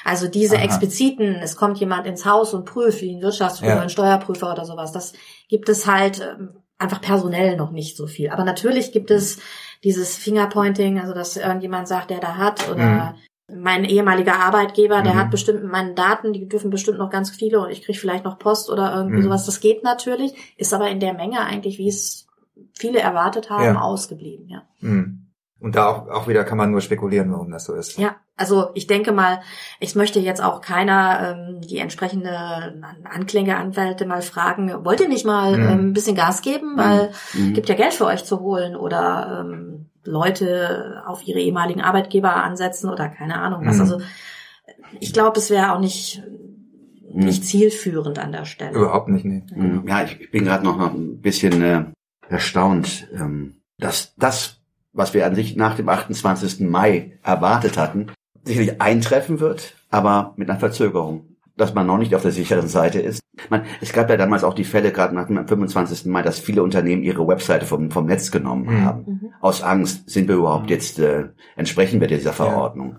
Also 0.04 0.28
diese 0.28 0.56
Aha. 0.56 0.64
expliziten, 0.64 1.37
es 1.37 1.56
kommt 1.56 1.78
jemand 1.78 2.06
ins 2.06 2.25
Haus 2.25 2.54
und 2.54 2.64
prüft, 2.64 3.00
wie 3.02 3.14
ein 3.14 3.22
Wirtschaftsprüfer, 3.22 3.75
Ja. 3.76 3.81
ein 3.81 3.88
Steuerprüfer 3.90 4.52
oder 4.52 4.64
sowas, 4.64 4.93
das 4.93 5.12
gibt 5.49 5.69
es 5.69 5.87
halt 5.87 6.20
ähm, 6.20 6.50
einfach 6.78 7.00
personell 7.00 7.56
noch 7.56 7.70
nicht 7.70 7.96
so 7.96 8.06
viel. 8.06 8.31
Aber 8.31 8.44
natürlich 8.44 8.93
gibt 8.93 9.10
es 9.10 9.38
dieses 9.84 10.16
Fingerpointing, 10.16 10.99
also 11.00 11.14
dass 11.14 11.37
irgendjemand 11.37 11.87
sagt, 11.88 12.10
der 12.10 12.19
da 12.20 12.37
hat 12.37 12.69
oder 12.70 13.14
mein 13.54 13.84
ehemaliger 13.84 14.37
Arbeitgeber, 14.40 15.02
der 15.02 15.14
Mhm. 15.14 15.19
hat 15.19 15.31
bestimmt 15.31 15.64
meine 15.64 15.94
Daten, 15.94 16.32
die 16.32 16.49
dürfen 16.49 16.70
bestimmt 16.70 16.99
noch 16.99 17.10
ganz 17.10 17.31
viele 17.31 17.60
und 17.60 17.70
ich 17.70 17.82
kriege 17.82 17.99
vielleicht 17.99 18.25
noch 18.25 18.38
Post 18.38 18.70
oder 18.70 18.94
irgendwie 18.94 19.19
Mhm. 19.19 19.22
sowas. 19.25 19.44
Das 19.46 19.60
geht 19.60 19.84
natürlich, 19.84 20.34
ist 20.56 20.72
aber 20.72 20.88
in 20.90 21.00
der 21.00 21.12
Menge 21.12 21.40
eigentlich, 21.40 21.78
wie 21.78 21.88
es 21.88 22.26
viele 22.78 23.00
erwartet 23.00 23.50
haben, 23.50 23.75
Ja. 23.75 23.81
ausgeblieben, 23.81 24.49
ja. 24.49 24.62
Hm. 24.81 25.26
Und 25.60 25.76
da 25.76 25.87
auch, 25.88 26.08
auch 26.08 26.28
wieder 26.28 26.44
kann 26.44 26.58
man 26.58 26.70
nur 26.70 26.81
spekulieren, 26.81 27.31
warum 27.31 27.50
das 27.50 27.66
so 27.66 27.75
ist. 27.75 27.99
Ja, 27.99 28.16
also 28.37 28.70
ich 28.75 28.87
denke 28.87 29.12
mal, 29.12 29.40
ich 29.79 29.94
möchte 29.94 30.19
jetzt 30.20 30.43
auch 30.43 30.61
keiner 30.61 31.37
ähm, 31.49 31.61
die 31.61 31.79
entsprechende 31.79 32.82
Anklägeanwälte 33.05 34.06
mal 34.06 34.23
fragen, 34.23 34.84
wollt 34.84 35.00
ihr 35.00 35.08
nicht 35.08 35.25
mal 35.26 35.56
Mhm. 35.56 35.69
ähm, 35.69 35.88
ein 35.88 35.93
bisschen 35.93 36.17
Gas 36.17 36.43
geben, 36.43 36.76
weil 36.76 37.11
Mhm. 37.34 37.52
gibt 37.55 37.69
ja 37.69 37.75
Geld 37.75 37.94
für 37.94 38.06
euch 38.06 38.25
zu 38.25 38.40
holen 38.40 38.75
oder 38.76 39.40
ähm, 39.46 39.87
Leute 40.05 41.02
auf 41.06 41.26
ihre 41.26 41.38
ehemaligen 41.40 41.81
Arbeitgeber 41.82 42.34
ansetzen 42.43 42.90
oder 42.90 43.08
keine 43.08 43.38
Ahnung 43.40 43.67
was. 43.67 43.76
Mhm. 43.76 43.81
Also 43.82 44.00
ich 44.99 45.12
glaube, 45.12 45.38
es 45.38 45.50
wäre 45.50 45.73
auch 45.73 45.81
nicht 45.81 46.23
nicht 47.14 47.44
zielführend 47.44 48.19
an 48.19 48.32
der 48.32 48.46
Stelle. 48.46 48.73
Überhaupt 48.75 49.08
nicht, 49.08 49.26
nee. 49.26 49.43
Mhm. 49.55 49.87
Ja, 49.87 50.02
ich, 50.02 50.19
ich 50.19 50.31
bin 50.31 50.44
gerade 50.46 50.64
noch, 50.64 50.78
noch 50.78 50.94
ein 50.94 51.20
bisschen 51.20 51.61
äh, 51.62 51.85
erstaunt, 52.31 53.06
ähm, 53.14 53.56
dass 53.78 54.14
das, 54.17 54.61
was 54.94 55.12
wir 55.12 55.26
an 55.26 55.35
sich 55.35 55.55
nach 55.55 55.76
dem 55.76 55.90
28. 55.90 56.61
Mai 56.61 57.19
erwartet 57.23 57.76
hatten, 57.76 58.11
sicherlich 58.44 58.80
eintreffen 58.80 59.40
wird, 59.40 59.74
aber 59.90 60.34
mit 60.36 60.48
einer 60.50 60.58
Verzögerung. 60.58 61.26
Dass 61.54 61.74
man 61.74 61.86
noch 61.86 61.98
nicht 61.98 62.14
auf 62.14 62.22
der 62.22 62.30
sicheren 62.32 62.66
Seite 62.66 62.98
ist. 63.00 63.22
Man, 63.50 63.62
es 63.82 63.92
gab 63.92 64.08
ja 64.08 64.16
damals 64.16 64.42
auch 64.42 64.54
die 64.54 64.64
Fälle, 64.64 64.90
gerade 64.90 65.14
nach 65.14 65.26
dem 65.26 65.46
25. 65.46 66.06
Mai, 66.06 66.22
dass 66.22 66.38
viele 66.38 66.62
Unternehmen 66.62 67.02
ihre 67.02 67.28
Webseite 67.28 67.66
vom, 67.66 67.90
vom 67.90 68.06
Netz 68.06 68.30
genommen 68.30 68.64
Mhm. 68.64 68.84
haben. 68.84 69.04
Mhm. 69.06 69.28
Aus 69.42 69.62
Angst, 69.62 70.08
sind 70.08 70.28
wir 70.28 70.36
überhaupt 70.36 70.70
jetzt, 70.70 70.98
äh, 70.98 71.28
entsprechen 71.54 72.00
wir 72.00 72.08
dieser 72.08 72.32
Verordnung. 72.32 72.96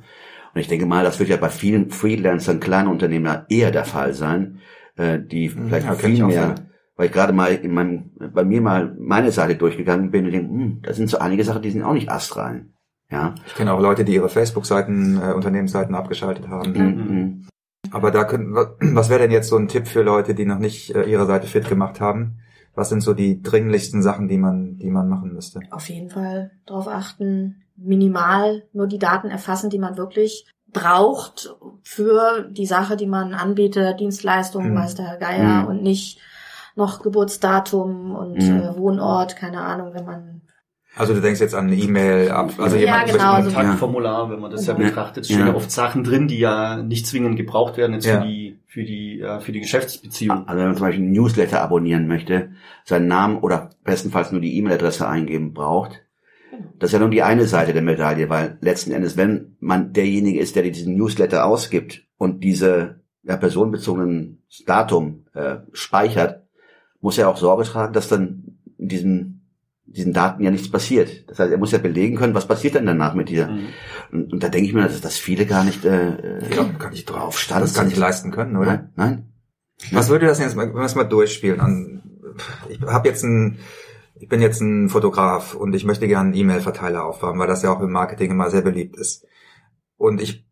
Und 0.53 0.61
ich 0.61 0.67
denke 0.67 0.85
mal, 0.85 1.03
das 1.03 1.19
wird 1.19 1.29
ja 1.29 1.37
bei 1.37 1.49
vielen 1.49 1.89
Freelancern, 1.89 2.59
kleinen 2.59 2.89
Unternehmen 2.89 3.25
ja 3.25 3.45
eher 3.49 3.71
der 3.71 3.85
Fall 3.85 4.13
sein, 4.13 4.59
äh, 4.97 5.17
die 5.19 5.49
vielleicht 5.49 5.87
ja, 5.87 5.95
viel 5.95 6.23
mehr, 6.23 6.53
weil 6.95 7.07
ich 7.07 7.11
gerade 7.11 7.33
mal 7.33 7.47
in 7.55 7.73
meinem, 7.73 8.11
bei 8.35 8.43
mir 8.43 8.61
mal 8.61 8.95
meine 8.99 9.31
Seite 9.31 9.55
durchgegangen 9.55 10.11
bin 10.11 10.25
und 10.25 10.31
denke, 10.31 10.47
hm, 10.47 10.79
da 10.83 10.93
sind 10.93 11.09
so 11.09 11.17
einige 11.17 11.43
Sachen, 11.43 11.63
die 11.63 11.71
sind 11.71 11.81
auch 11.81 11.93
nicht 11.93 12.11
astrein. 12.11 12.72
Ja. 13.13 13.35
Ich 13.45 13.53
kenne 13.55 13.71
auch 13.73 13.79
Leute, 13.79 14.03
die 14.03 14.15
ihre 14.15 14.27
Facebook-Seiten, 14.29 15.21
äh, 15.21 15.33
Unternehmensseiten 15.33 15.95
abgeschaltet 15.95 16.47
haben. 16.49 16.71
Mhm. 16.73 17.47
Aber 17.91 18.11
da 18.11 18.23
können, 18.23 18.53
wa- 18.55 18.73
was 18.81 19.09
wäre 19.09 19.21
denn 19.21 19.31
jetzt 19.31 19.49
so 19.49 19.55
ein 19.57 19.67
Tipp 19.67 19.87
für 19.87 20.01
Leute, 20.03 20.33
die 20.35 20.45
noch 20.45 20.59
nicht 20.59 20.93
äh, 20.95 21.03
ihre 21.03 21.25
Seite 21.27 21.47
fit 21.47 21.69
gemacht 21.69 22.01
haben? 22.01 22.39
Was 22.75 22.89
sind 22.89 23.01
so 23.01 23.13
die 23.13 23.41
dringlichsten 23.43 24.01
Sachen, 24.01 24.27
die 24.27 24.37
man, 24.39 24.77
die 24.77 24.89
man 24.89 25.07
machen 25.07 25.31
müsste? 25.33 25.59
Auf 25.69 25.89
jeden 25.89 26.09
Fall 26.09 26.51
darauf 26.65 26.87
achten, 26.87 27.61
minimal 27.77 28.63
nur 28.73 28.87
die 28.87 28.97
Daten 28.99 29.27
erfassen, 29.29 29.69
die 29.69 29.77
man 29.79 29.95
wirklich 29.97 30.49
braucht 30.71 31.55
für 31.83 32.49
die 32.49 32.65
Sache, 32.65 32.97
die 32.97 33.05
man 33.05 33.35
anbietet, 33.35 33.99
Dienstleistungen, 33.99 34.71
Mhm. 34.71 34.75
weiß 34.77 34.95
der 34.95 35.05
Herr 35.05 35.17
Geier, 35.19 35.61
Mhm. 35.61 35.67
und 35.67 35.83
nicht 35.83 36.19
noch 36.75 37.03
Geburtsdatum 37.03 38.15
und 38.15 38.37
Mhm. 38.41 38.57
äh, 38.61 38.75
Wohnort, 38.77 39.35
keine 39.35 39.61
Ahnung, 39.61 39.93
wenn 39.93 40.05
man 40.05 40.41
Also 40.95 41.13
du 41.15 41.21
denkst 41.21 41.39
jetzt 41.41 41.55
an 41.55 41.67
eine 41.67 41.75
E-Mail 41.75 42.29
ab, 42.29 42.51
also 42.59 42.75
Ja, 42.75 42.81
jemand 42.83 43.11
genau, 43.11 43.33
also- 43.33 43.51
Kontaktformular, 43.51 44.29
wenn 44.29 44.39
man 44.39 44.51
das 44.51 44.67
ja 44.67 44.73
betrachtet, 44.75 45.25
stehen 45.25 45.39
ja. 45.39 45.47
Ja. 45.47 45.55
oft 45.55 45.71
Sachen 45.71 46.03
drin, 46.03 46.27
die 46.27 46.37
ja 46.37 46.77
nicht 46.83 47.07
zwingend 47.07 47.35
gebraucht 47.35 47.77
werden 47.77 47.93
jetzt 47.93 48.05
Ja. 48.05 48.21
für 48.21 48.27
die 48.27 48.59
für 48.67 48.83
die 48.83 49.19
äh, 49.21 49.39
für 49.39 49.51
die 49.51 49.59
Geschäftsbeziehung. 49.61 50.47
Also 50.47 50.59
wenn 50.59 50.67
man 50.67 50.75
zum 50.77 50.85
Beispiel 50.85 51.03
einen 51.03 51.11
Newsletter 51.13 51.61
abonnieren 51.61 52.07
möchte, 52.07 52.51
seinen 52.85 53.07
Namen 53.07 53.37
oder 53.37 53.71
bestenfalls 53.83 54.31
nur 54.31 54.41
die 54.41 54.55
E-Mail-Adresse 54.57 55.07
eingeben 55.07 55.53
braucht, 55.53 56.01
das 56.77 56.89
ist 56.89 56.93
ja 56.93 56.99
nur 56.99 57.09
die 57.09 57.23
eine 57.23 57.45
Seite 57.45 57.73
der 57.73 57.81
Medaille, 57.81 58.29
weil 58.29 58.57
letzten 58.61 58.91
Endes, 58.91 59.17
wenn 59.17 59.55
man 59.59 59.93
derjenige 59.93 60.39
ist, 60.39 60.55
der 60.55 60.63
diesen 60.63 60.95
Newsletter 60.95 61.45
ausgibt 61.45 62.03
und 62.17 62.43
diese 62.43 63.01
ja, 63.23 63.37
personenbezogenen 63.37 64.43
Datum 64.67 65.25
äh, 65.33 65.57
speichert, 65.71 66.43
muss 67.01 67.17
er 67.17 67.29
auch 67.29 67.37
Sorge 67.37 67.63
tragen, 67.63 67.93
dass 67.93 68.07
dann 68.09 68.57
in 68.77 68.87
diesem 68.87 69.39
diesen 69.85 70.13
Daten 70.13 70.43
ja 70.43 70.51
nichts 70.51 70.71
passiert. 70.71 71.29
Das 71.29 71.39
heißt, 71.39 71.51
er 71.51 71.57
muss 71.57 71.71
ja 71.71 71.77
belegen 71.77 72.15
können, 72.15 72.33
was 72.33 72.47
passiert 72.47 72.75
denn 72.75 72.85
danach 72.85 73.13
mit 73.13 73.29
dir. 73.29 73.47
Mhm. 73.47 73.67
Und, 74.11 74.33
und 74.33 74.43
da 74.43 74.49
denke 74.49 74.67
ich 74.67 74.73
mir, 74.73 74.83
dass, 74.83 75.01
dass 75.01 75.17
viele 75.17 75.45
gar 75.45 75.63
nicht 75.63 75.85
äh, 75.85 76.39
äh, 76.39 76.55
ja, 76.55 76.63
kann 76.79 76.93
ich 76.93 77.05
drauf 77.05 77.39
Stand 77.39 77.63
das 77.63 77.73
kann 77.73 77.89
ich 77.89 77.97
leisten 77.97 78.31
können, 78.31 78.55
oder? 78.55 78.71
Nein, 78.71 78.93
nein. 78.95 79.33
Was 79.91 80.09
würde 80.09 80.27
das 80.27 80.39
jetzt 80.39 80.55
mal, 80.55 80.67
wenn 80.67 80.75
wir 80.75 80.83
es 80.83 80.95
mal 80.95 81.03
durchspielen? 81.03 81.59
An, 81.59 82.03
ich 82.69 82.81
habe 82.81 83.07
jetzt 83.07 83.23
ein, 83.23 83.59
ich 84.15 84.29
bin 84.29 84.41
jetzt 84.41 84.61
ein 84.61 84.89
Fotograf 84.89 85.55
und 85.55 85.73
ich 85.75 85.83
möchte 85.83 86.07
gerne 86.07 86.29
einen 86.29 86.37
E-Mail-Verteiler 86.37 87.03
aufbauen, 87.03 87.37
weil 87.37 87.47
das 87.47 87.63
ja 87.63 87.71
auch 87.71 87.81
im 87.81 87.91
Marketing 87.91 88.31
immer 88.31 88.49
sehr 88.49 88.61
beliebt 88.61 88.97
ist. 88.97 89.25
und 89.97 90.21
ich 90.21 90.45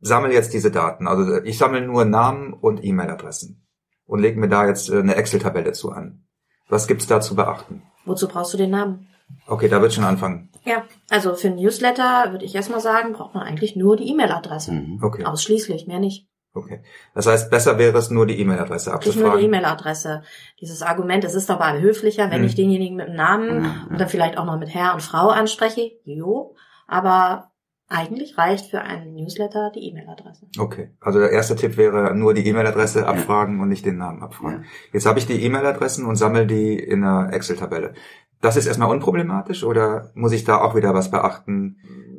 sammle 0.00 0.32
jetzt 0.32 0.54
diese 0.54 0.70
Daten. 0.70 1.06
Also 1.06 1.42
ich 1.42 1.58
sammle 1.58 1.84
nur 1.84 2.04
Namen 2.04 2.52
und 2.52 2.84
E-Mail-Adressen 2.84 3.66
und 4.06 4.20
lege 4.20 4.38
mir 4.38 4.48
da 4.48 4.66
jetzt 4.66 4.90
äh, 4.90 4.98
eine 4.98 5.16
Excel-Tabelle 5.16 5.72
zu 5.72 5.90
an. 5.90 6.24
Was 6.68 6.86
gibt's 6.86 7.06
da 7.06 7.20
zu 7.20 7.34
beachten? 7.34 7.82
Wozu 8.08 8.26
brauchst 8.28 8.52
du 8.54 8.58
den 8.58 8.70
Namen? 8.70 9.06
Okay, 9.46 9.68
da 9.68 9.80
wird 9.82 9.92
schon 9.92 10.04
anfangen. 10.04 10.48
Ja, 10.64 10.84
also 11.10 11.34
für 11.34 11.48
ein 11.48 11.56
Newsletter 11.56 12.32
würde 12.32 12.44
ich 12.44 12.54
erstmal 12.54 12.80
sagen, 12.80 13.12
braucht 13.12 13.34
man 13.34 13.42
eigentlich 13.44 13.76
nur 13.76 13.96
die 13.96 14.08
E-Mail-Adresse. 14.10 14.72
Mhm. 14.72 15.00
Okay, 15.02 15.24
Ausschließlich, 15.24 15.86
mehr 15.86 15.98
nicht. 16.00 16.26
okay. 16.54 16.82
Das 17.14 17.26
heißt, 17.26 17.50
besser 17.50 17.78
wäre 17.78 17.96
es 17.98 18.10
nur 18.10 18.26
die 18.26 18.40
E-Mail-Adresse 18.40 18.90
Wirklich 18.90 19.14
nur 19.16 19.24
die 19.24 19.28
abzufragen. 19.30 19.44
E-Mail-Adresse. 19.44 20.22
Dieses 20.60 20.82
Argument, 20.82 21.24
es 21.24 21.34
ist 21.34 21.50
aber 21.50 21.78
höflicher, 21.78 22.30
wenn 22.30 22.40
Mhm. 22.40 22.46
ich 22.48 22.54
denjenigen 22.54 22.96
mit 22.96 23.08
dem 23.08 23.14
Namen 23.16 23.60
Mhm. 23.60 23.86
und 23.90 24.00
dann 24.00 24.08
vielleicht 24.08 24.38
auch 24.38 24.44
noch 24.46 24.58
mit 24.58 24.72
Herr 24.74 24.94
und 24.94 25.02
Frau 25.02 25.28
anspreche. 25.28 25.92
Jo, 26.04 26.54
aber 26.86 27.47
eigentlich 27.88 28.36
reicht 28.36 28.66
für 28.66 28.82
einen 28.82 29.14
Newsletter 29.14 29.72
die 29.74 29.88
E-Mail-Adresse. 29.88 30.46
Okay, 30.58 30.90
also 31.00 31.18
der 31.18 31.30
erste 31.30 31.56
Tipp 31.56 31.76
wäre 31.76 32.14
nur 32.14 32.34
die 32.34 32.46
E-Mail-Adresse 32.46 33.06
abfragen 33.06 33.60
und 33.60 33.68
nicht 33.68 33.86
den 33.86 33.96
Namen 33.96 34.22
abfragen. 34.22 34.66
Jetzt 34.92 35.06
habe 35.06 35.18
ich 35.18 35.26
die 35.26 35.42
E-Mail-Adressen 35.42 36.04
und 36.04 36.16
sammle 36.16 36.46
die 36.46 36.78
in 36.78 37.02
einer 37.02 37.32
Excel-Tabelle. 37.32 37.94
Das 38.40 38.56
ist 38.56 38.66
erstmal 38.66 38.90
unproblematisch 38.90 39.64
oder 39.64 40.10
muss 40.14 40.32
ich 40.32 40.44
da 40.44 40.60
auch 40.60 40.76
wieder 40.76 40.92
was 40.94 41.10
beachten? 41.10 41.76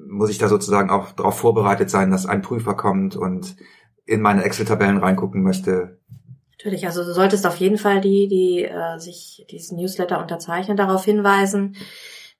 Muss 0.09 0.31
ich 0.31 0.39
da 0.39 0.47
sozusagen 0.47 0.89
auch 0.89 1.11
darauf 1.11 1.38
vorbereitet 1.38 1.89
sein, 1.89 2.09
dass 2.09 2.25
ein 2.25 2.41
Prüfer 2.41 2.73
kommt 2.73 3.15
und 3.15 3.55
in 4.05 4.21
meine 4.21 4.43
Excel-Tabellen 4.43 4.97
reingucken 4.97 5.43
möchte? 5.43 5.99
Natürlich, 6.57 6.88
also 6.88 7.05
du 7.05 7.13
solltest 7.13 7.45
auf 7.45 7.55
jeden 7.57 7.77
Fall 7.77 8.01
die, 8.01 8.27
die 8.27 8.65
äh, 8.65 8.97
sich 8.97 9.45
diesen 9.49 9.77
Newsletter 9.77 10.19
unterzeichnen, 10.19 10.75
darauf 10.75 11.05
hinweisen, 11.05 11.77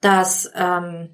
dass 0.02 0.52
ähm, 0.56 1.12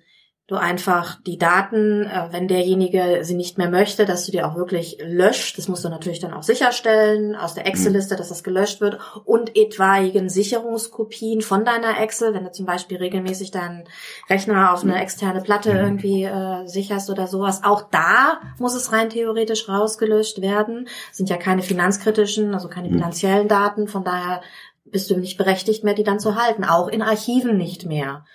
du 0.48 0.56
einfach 0.56 1.20
die 1.26 1.40
Daten, 1.40 2.04
äh, 2.04 2.28
wenn 2.32 2.48
derjenige 2.48 3.20
sie 3.24 3.34
nicht 3.34 3.58
mehr 3.58 3.70
möchte, 3.70 4.06
dass 4.06 4.26
du 4.26 4.32
die 4.32 4.44
auch 4.44 4.56
wirklich 4.56 4.98
löscht. 5.02 5.58
Das 5.58 5.68
musst 5.68 5.84
du 5.84 5.90
natürlich 5.90 6.20
dann 6.20 6.34
auch 6.34 6.44
sicherstellen 6.44 7.36
aus 7.36 7.56
der 7.56 7.66
Excel-Liste, 7.66 8.16
dass 8.16 8.30
das 8.30 8.44
gelöscht 8.44 8.80
wird 8.80 9.00
und 9.26 9.58
etwaigen 9.58 10.30
Sicherungskopien 10.30 11.42
von 11.42 11.66
deiner 11.66 12.00
Excel, 12.00 12.36
wenn 12.36 12.44
du 12.44 12.52
zum 12.52 12.68
Beispiel 12.68 12.98
regelmäßig 12.98 13.50
deinen 13.50 13.86
Rechner 14.30 14.72
auf 14.72 14.84
eine 14.84 15.02
externe 15.02 15.42
Platte 15.42 15.72
irgendwie 15.72 16.26
äh, 16.26 16.68
sicherst 16.68 17.10
oder 17.10 17.26
sowas. 17.26 17.64
Auch 17.64 17.90
da 17.90 18.40
muss 18.60 18.76
es 18.76 18.92
rein 18.92 19.10
theoretisch 19.10 19.68
rausgelöscht 19.68 20.42
werden. 20.42 20.88
Das 21.10 21.18
sind 21.18 21.30
ja 21.30 21.38
keine 21.38 21.64
finanzkritischen, 21.64 22.54
also 22.54 22.68
keine 22.68 22.90
finanziellen 22.90 23.48
Daten. 23.48 23.88
Von 23.88 24.04
daher 24.04 24.42
bist 24.86 25.10
du 25.10 25.18
nicht 25.18 25.38
berechtigt 25.38 25.84
mehr, 25.84 25.96
die 25.96 26.04
dann 26.04 26.20
zu 26.20 26.36
halten. 26.36 26.64
Auch 26.64 26.88
in 26.88 27.02
Archiven 27.02 27.58
nicht 27.58 27.88
mehr. 27.88 28.26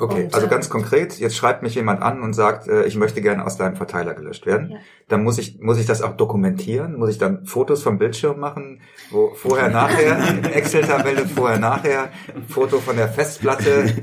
Okay, 0.00 0.24
Und, 0.24 0.34
also 0.34 0.46
äh, 0.46 0.50
ganz 0.50 0.70
konkret, 0.70 1.18
jetzt 1.18 1.36
schreibt 1.36 1.62
mich 1.62 1.74
jemand 1.74 2.02
an 2.02 2.22
und 2.22 2.32
sagt, 2.32 2.68
äh, 2.68 2.84
ich 2.84 2.96
möchte 2.96 3.20
gerne 3.20 3.44
aus 3.44 3.56
deinem 3.56 3.76
Verteiler 3.76 4.14
gelöscht 4.14 4.46
werden. 4.46 4.70
Ja. 4.70 4.78
Dann 5.08 5.24
muss 5.24 5.38
ich, 5.38 5.58
muss 5.60 5.78
ich 5.78 5.86
das 5.86 6.02
auch 6.02 6.16
dokumentieren? 6.16 6.96
Muss 6.98 7.10
ich 7.10 7.18
dann 7.18 7.44
Fotos 7.46 7.82
vom 7.82 7.98
Bildschirm 7.98 8.38
machen? 8.38 8.80
Wo 9.10 9.34
vorher, 9.34 9.68
nachher, 9.70 10.18
Excel-Tabelle, 10.54 11.26
vorher, 11.26 11.58
nachher, 11.58 12.10
Foto 12.48 12.78
von 12.78 12.96
der 12.96 13.08
Festplatte. 13.08 13.94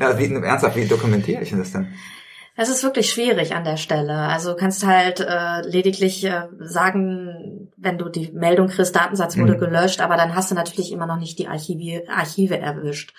ja, 0.00 0.18
wie, 0.18 0.32
ernsthaft, 0.34 0.76
wie 0.76 0.86
dokumentiere 0.86 1.42
ich 1.42 1.50
denn 1.50 1.58
das 1.60 1.72
denn? 1.72 1.88
Es 2.56 2.68
ist 2.68 2.82
wirklich 2.82 3.08
schwierig 3.10 3.54
an 3.54 3.64
der 3.64 3.78
Stelle. 3.78 4.12
Also 4.12 4.50
du 4.50 4.56
kannst 4.56 4.84
halt 4.84 5.20
äh, 5.20 5.62
lediglich 5.66 6.24
äh, 6.24 6.42
sagen, 6.58 7.70
wenn 7.78 7.96
du 7.96 8.10
die 8.10 8.30
Meldung 8.32 8.68
kriegst, 8.68 8.94
Datensatz 8.94 9.38
wurde 9.38 9.54
Mhm. 9.54 9.60
gelöscht, 9.60 10.02
aber 10.02 10.16
dann 10.18 10.34
hast 10.34 10.50
du 10.50 10.54
natürlich 10.54 10.92
immer 10.92 11.06
noch 11.06 11.16
nicht 11.16 11.38
die 11.38 11.48
Archive, 11.48 12.02
Archive 12.10 12.58
erwischt. 12.58 13.14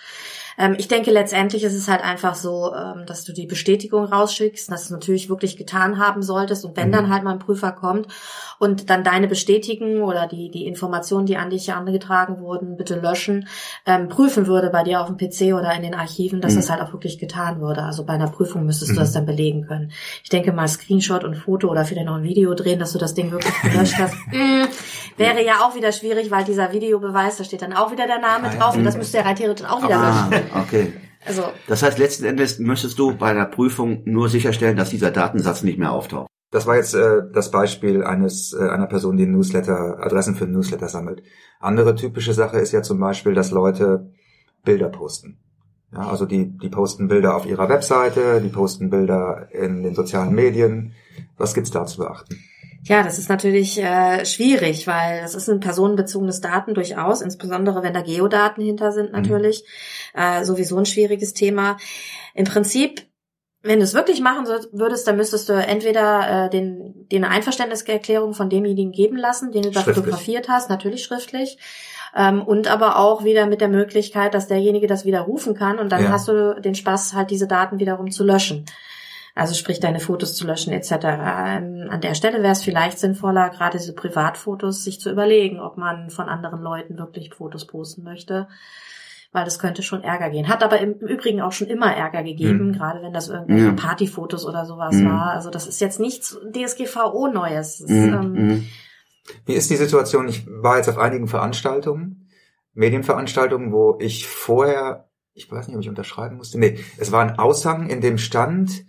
Ähm, 0.62 0.76
ich 0.78 0.88
denke, 0.88 1.10
letztendlich 1.10 1.64
ist 1.64 1.74
es 1.74 1.88
halt 1.88 2.04
einfach 2.04 2.36
so, 2.36 2.72
ähm, 2.76 3.06
dass 3.08 3.24
du 3.24 3.34
die 3.34 3.48
Bestätigung 3.48 4.06
rausschickst, 4.06 4.72
dass 4.72 4.82
du 4.82 4.86
es 4.86 4.92
natürlich 4.92 5.28
wirklich 5.28 5.58
getan 5.58 5.98
haben 5.98 6.22
solltest 6.22 6.66
und 6.66 6.78
wenn 6.78 6.90
Mhm. 6.90 6.92
dann 6.94 7.10
halt 7.12 7.24
mal 7.24 7.32
ein 7.32 7.40
Prüfer 7.40 7.72
kommt 7.72 8.08
und 8.60 8.92
dann 8.92 9.04
deine 9.04 9.28
Bestätigung 9.28 10.04
oder 10.04 10.28
die, 10.28 10.52
die 10.52 10.68
Informationen, 10.68 11.26
die 11.26 11.36
an 11.38 11.50
dich 11.50 11.74
angetragen 11.74 12.40
wurden, 12.42 12.78
bitte 12.78 13.00
löschen, 13.00 13.48
ähm, 13.88 14.08
prüfen 14.08 14.46
würde 14.46 14.70
bei 14.70 14.84
dir 14.84 15.02
auf 15.02 15.08
dem 15.08 15.18
PC 15.18 15.54
oder 15.56 15.74
in 15.74 15.82
den 15.82 15.96
Archiven, 15.96 16.42
dass 16.42 16.54
Mhm. 16.54 16.58
das 16.58 16.70
halt 16.70 16.82
auch 16.82 16.94
wirklich 16.94 17.18
getan 17.18 17.60
wurde. 17.60 17.82
Also 17.82 18.06
bei 18.06 18.14
einer 18.14 18.30
Prüfung 18.30 18.64
müsstest 18.66 18.92
Mhm. 18.92 18.96
du 18.96 19.00
das 19.02 19.14
dann 19.14 19.26
belegen 19.26 19.66
können. 19.66 19.92
Ich 20.24 20.30
denke 20.30 20.52
mal 20.54 20.68
Screenshot 20.68 21.24
und 21.24 21.34
Foto 21.36 21.70
oder 21.70 21.86
vielleicht 21.86 22.06
noch 22.06 22.18
ein 22.18 22.24
Video 22.24 22.54
drehen, 22.54 22.78
dass 22.78 22.92
du 22.94 23.00
das 23.00 23.16
Ding 23.16 23.32
wirklich 23.32 23.54
gelöscht 23.64 23.98
hast. 23.98 24.14
Wäre 25.22 25.46
ja 25.46 25.54
auch 25.66 25.76
wieder 25.76 25.92
schwierig, 25.92 26.32
weil 26.32 26.44
dieser 26.44 26.72
Videobeweis, 26.72 27.38
da 27.38 27.44
steht 27.44 27.62
dann 27.62 27.74
auch 27.74 27.92
wieder 27.92 28.08
der 28.08 28.20
Name 28.20 28.48
Ah, 28.50 28.54
ja. 28.54 28.60
drauf 28.60 28.76
und 28.76 28.84
das 28.84 28.98
müsste 28.98 29.18
ja 29.18 29.24
rein 29.24 29.36
theoretisch 29.36 29.66
auch 29.68 29.84
wieder 29.84 29.98
Ah, 29.98 30.30
okay. 30.62 30.94
Also 31.26 31.44
Das 31.68 31.84
heißt, 31.84 31.98
letzten 32.00 32.26
Endes 32.26 32.58
müsstest 32.60 32.98
du 32.98 33.14
bei 33.16 33.34
der 33.34 33.46
Prüfung 33.46 34.02
nur 34.06 34.28
sicherstellen, 34.30 34.76
dass 34.78 34.90
dieser 34.90 35.12
Datensatz 35.12 35.62
nicht 35.64 35.78
mehr 35.78 35.92
auftaucht. 35.92 36.28
Das 36.50 36.66
war 36.68 36.76
jetzt 36.76 36.96
äh, 36.96 37.22
das 37.34 37.50
Beispiel 37.52 38.04
eines 38.04 38.54
äh, 38.54 38.68
einer 38.70 38.88
Person, 38.88 39.16
die 39.18 39.26
Newsletter, 39.26 40.00
Adressen 40.04 40.36
für 40.36 40.44
einen 40.46 40.54
Newsletter 40.54 40.90
sammelt. 40.90 41.24
Andere 41.60 41.96
typische 41.96 42.34
Sache 42.34 42.58
ist 42.58 42.72
ja 42.74 42.82
zum 42.82 43.00
Beispiel, 43.00 43.34
dass 43.34 43.52
Leute 43.52 44.12
Bilder 44.66 44.90
posten. 44.90 45.38
Ja, 45.94 46.08
also 46.10 46.26
die, 46.26 46.58
die 46.58 46.70
posten 46.70 47.08
Bilder 47.08 47.36
auf 47.36 47.46
ihrer 47.46 47.70
Webseite, 47.70 48.42
die 48.42 48.50
posten 48.50 48.90
Bilder 48.90 49.48
in 49.52 49.84
den 49.84 49.94
sozialen 49.94 50.34
Medien. 50.34 50.94
Was 51.38 51.54
gibt's 51.54 51.72
da 51.72 51.86
zu 51.86 52.00
beachten? 52.00 52.38
Ja, 52.84 53.04
das 53.04 53.20
ist 53.20 53.30
natürlich 53.30 53.78
äh, 53.78 54.26
schwierig, 54.26 54.88
weil 54.88 55.22
das 55.22 55.36
ist 55.36 55.48
ein 55.50 55.60
personenbezogenes 55.60 56.42
Daten 56.42 56.74
durchaus, 56.74 57.22
insbesondere 57.22 57.84
wenn 57.84 57.94
da 57.94 58.02
Geodaten 58.02 58.64
hinter 58.64 58.92
sind 58.92 59.12
natürlich. 59.12 59.64
Äh, 60.16 60.44
sowieso 60.44 60.78
ein 60.78 60.86
schwieriges 60.86 61.34
Thema. 61.34 61.78
Im 62.34 62.46
Prinzip, 62.46 63.04
wenn 63.62 63.78
du 63.78 63.84
es 63.84 63.94
wirklich 63.94 64.20
machen 64.20 64.48
würdest, 64.72 65.08
dann 65.08 65.18
müsstest 65.18 65.48
du 65.48 65.54
entweder 65.54 66.46
äh, 66.46 66.50
den, 66.50 67.08
den 67.12 67.24
Einverständniserklärung 67.24 68.34
von 68.34 68.50
demjenigen 68.50 68.92
geben 68.92 69.18
lassen, 69.18 69.52
den 69.52 69.64
du 69.64 69.72
da 69.72 69.82
fotografiert 69.82 70.50
hast, 70.50 70.70
natürlich 70.72 71.04
schriftlich. 71.04 71.60
Ähm, 72.16 72.42
und 72.42 72.68
aber 72.68 72.98
auch 72.98 73.24
wieder 73.24 73.46
mit 73.46 73.62
der 73.62 73.70
Möglichkeit, 73.70 74.34
dass 74.34 74.48
derjenige 74.48 74.88
das 74.88 75.06
widerrufen 75.06 75.54
kann 75.54 75.78
und 75.78 75.92
dann 75.92 76.04
Ja. 76.04 76.10
hast 76.10 76.28
du 76.28 76.60
den 76.60 76.76
Spaß, 76.76 77.14
halt 77.14 77.30
diese 77.30 77.48
Daten 77.48 77.80
wiederum 77.80 78.10
zu 78.12 78.24
löschen. 78.24 78.66
Also 79.34 79.54
sprich 79.56 79.80
deine 79.80 80.00
Fotos 80.00 80.36
zu 80.36 80.46
löschen 80.46 80.74
etc. 80.74 80.92
Ähm, 80.92 81.88
an 81.90 82.02
der 82.02 82.16
Stelle 82.16 82.40
wäre 82.42 82.52
es 82.52 82.64
vielleicht 82.64 83.00
sinnvoller, 83.00 83.50
gerade 83.50 83.78
diese 83.78 83.94
Privatfotos 83.94 84.84
sich 84.84 85.00
zu 85.00 85.10
überlegen, 85.10 85.60
ob 85.60 85.78
man 85.78 86.10
von 86.10 86.28
anderen 86.28 86.62
Leuten 86.62 86.98
wirklich 86.98 87.34
Fotos 87.34 87.66
posten 87.66 88.04
möchte, 88.04 88.48
weil 89.32 89.46
das 89.46 89.60
könnte 89.60 89.84
schon 89.84 90.04
Ärger 90.04 90.30
gehen. 90.30 90.50
Hat 90.50 90.64
aber 90.64 90.80
im 90.80 90.96
Übrigen 90.96 91.40
auch 91.40 91.54
schon 91.54 91.68
immer 91.68 91.96
Ärger 91.96 92.24
gegeben, 92.24 92.68
Mhm. 92.68 92.74
gerade 92.74 93.02
wenn 93.02 93.14
das 93.14 93.30
irgendwelche 93.30 93.68
Ja. 93.68 93.72
Partyfotos 93.74 94.46
oder 94.46 94.66
sowas 94.66 94.96
Mhm. 94.96 95.06
war. 95.10 95.32
Also 95.32 95.50
das 95.50 95.66
ist 95.66 95.80
jetzt 95.80 96.02
nichts 96.02 96.38
DSGVO-Neues. 96.54 97.86
Mhm. 97.88 98.14
ähm, 98.14 98.34
mhm. 98.34 98.68
Wie 99.46 99.54
ist 99.54 99.70
die 99.70 99.78
Situation? 99.78 100.28
Ich 100.28 100.46
war 100.48 100.76
jetzt 100.78 100.90
auf 100.90 100.98
einigen 100.98 101.28
Veranstaltungen, 101.28 102.28
Medienveranstaltungen, 102.74 103.72
wo 103.72 103.98
ich 104.02 104.28
vorher, 104.28 105.10
ich 105.34 105.50
weiß 105.50 105.68
nicht, 105.68 105.76
ob 105.78 105.82
ich 105.84 105.90
unterschreiben 105.90 106.38
musste. 106.38 106.60
Nee, 106.60 106.80
es 106.98 107.12
war 107.12 107.22
ein 107.22 107.38
Aushang, 107.40 107.90
in 107.90 108.02
dem 108.02 108.18
stand, 108.18 108.84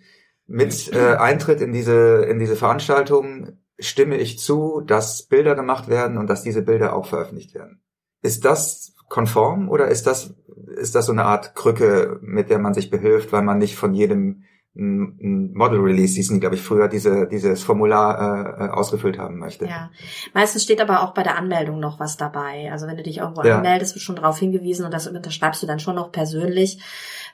mit 0.46 0.92
äh, 0.92 1.14
Eintritt 1.16 1.60
in 1.60 1.72
diese, 1.72 2.24
in 2.28 2.38
diese 2.38 2.56
Veranstaltung 2.56 3.58
stimme 3.78 4.16
ich 4.16 4.38
zu, 4.38 4.80
dass 4.80 5.24
Bilder 5.24 5.54
gemacht 5.54 5.88
werden 5.88 6.18
und 6.18 6.28
dass 6.28 6.42
diese 6.42 6.62
Bilder 6.62 6.94
auch 6.94 7.06
veröffentlicht 7.06 7.54
werden. 7.54 7.82
Ist 8.22 8.44
das 8.44 8.94
konform 9.08 9.68
oder 9.68 9.88
ist 9.88 10.06
das, 10.06 10.34
ist 10.76 10.94
das 10.94 11.06
so 11.06 11.12
eine 11.12 11.24
Art 11.24 11.54
Krücke, 11.54 12.18
mit 12.22 12.50
der 12.50 12.58
man 12.58 12.74
sich 12.74 12.90
behilft, 12.90 13.32
weil 13.32 13.42
man 13.42 13.58
nicht 13.58 13.76
von 13.76 13.94
jedem 13.94 14.44
ein 14.74 15.52
Model 15.52 15.80
Release, 15.80 16.14
hießen 16.14 16.40
glaube 16.40 16.54
ich, 16.54 16.62
früher 16.62 16.88
diese, 16.88 17.28
dieses 17.28 17.62
Formular 17.62 18.58
äh, 18.58 18.64
äh, 18.64 18.68
ausgefüllt 18.70 19.18
haben 19.18 19.38
möchte. 19.38 19.66
Ja, 19.66 19.90
meistens 20.32 20.62
steht 20.64 20.80
aber 20.80 21.02
auch 21.02 21.12
bei 21.12 21.22
der 21.22 21.36
Anmeldung 21.36 21.78
noch 21.78 22.00
was 22.00 22.16
dabei. 22.16 22.70
Also 22.72 22.86
wenn 22.86 22.96
du 22.96 23.02
dich 23.02 23.18
irgendwo 23.18 23.42
Ja. 23.42 23.56
anmeldest, 23.58 23.94
wird 23.94 24.02
schon 24.02 24.16
darauf 24.16 24.38
hingewiesen 24.38 24.86
und 24.86 24.94
das 24.94 25.06
unterschreibst 25.06 25.62
du 25.62 25.66
dann 25.66 25.78
schon 25.78 25.96
noch 25.96 26.10
persönlich. 26.10 26.78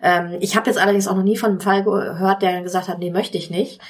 Ähm, 0.03 0.37
ich 0.41 0.57
habe 0.57 0.67
jetzt 0.69 0.79
allerdings 0.81 1.07
auch 1.07 1.15
noch 1.17 1.23
nie 1.23 1.37
von 1.37 1.51
einem 1.51 1.61
Fall 1.61 1.85
gehört, 1.85 2.43
der 2.43 2.63
gesagt 2.63 2.89
hat, 2.89 2.99
nee, 2.99 3.11
möchte 3.13 3.39
ich 3.39 3.51
nicht. 3.51 3.81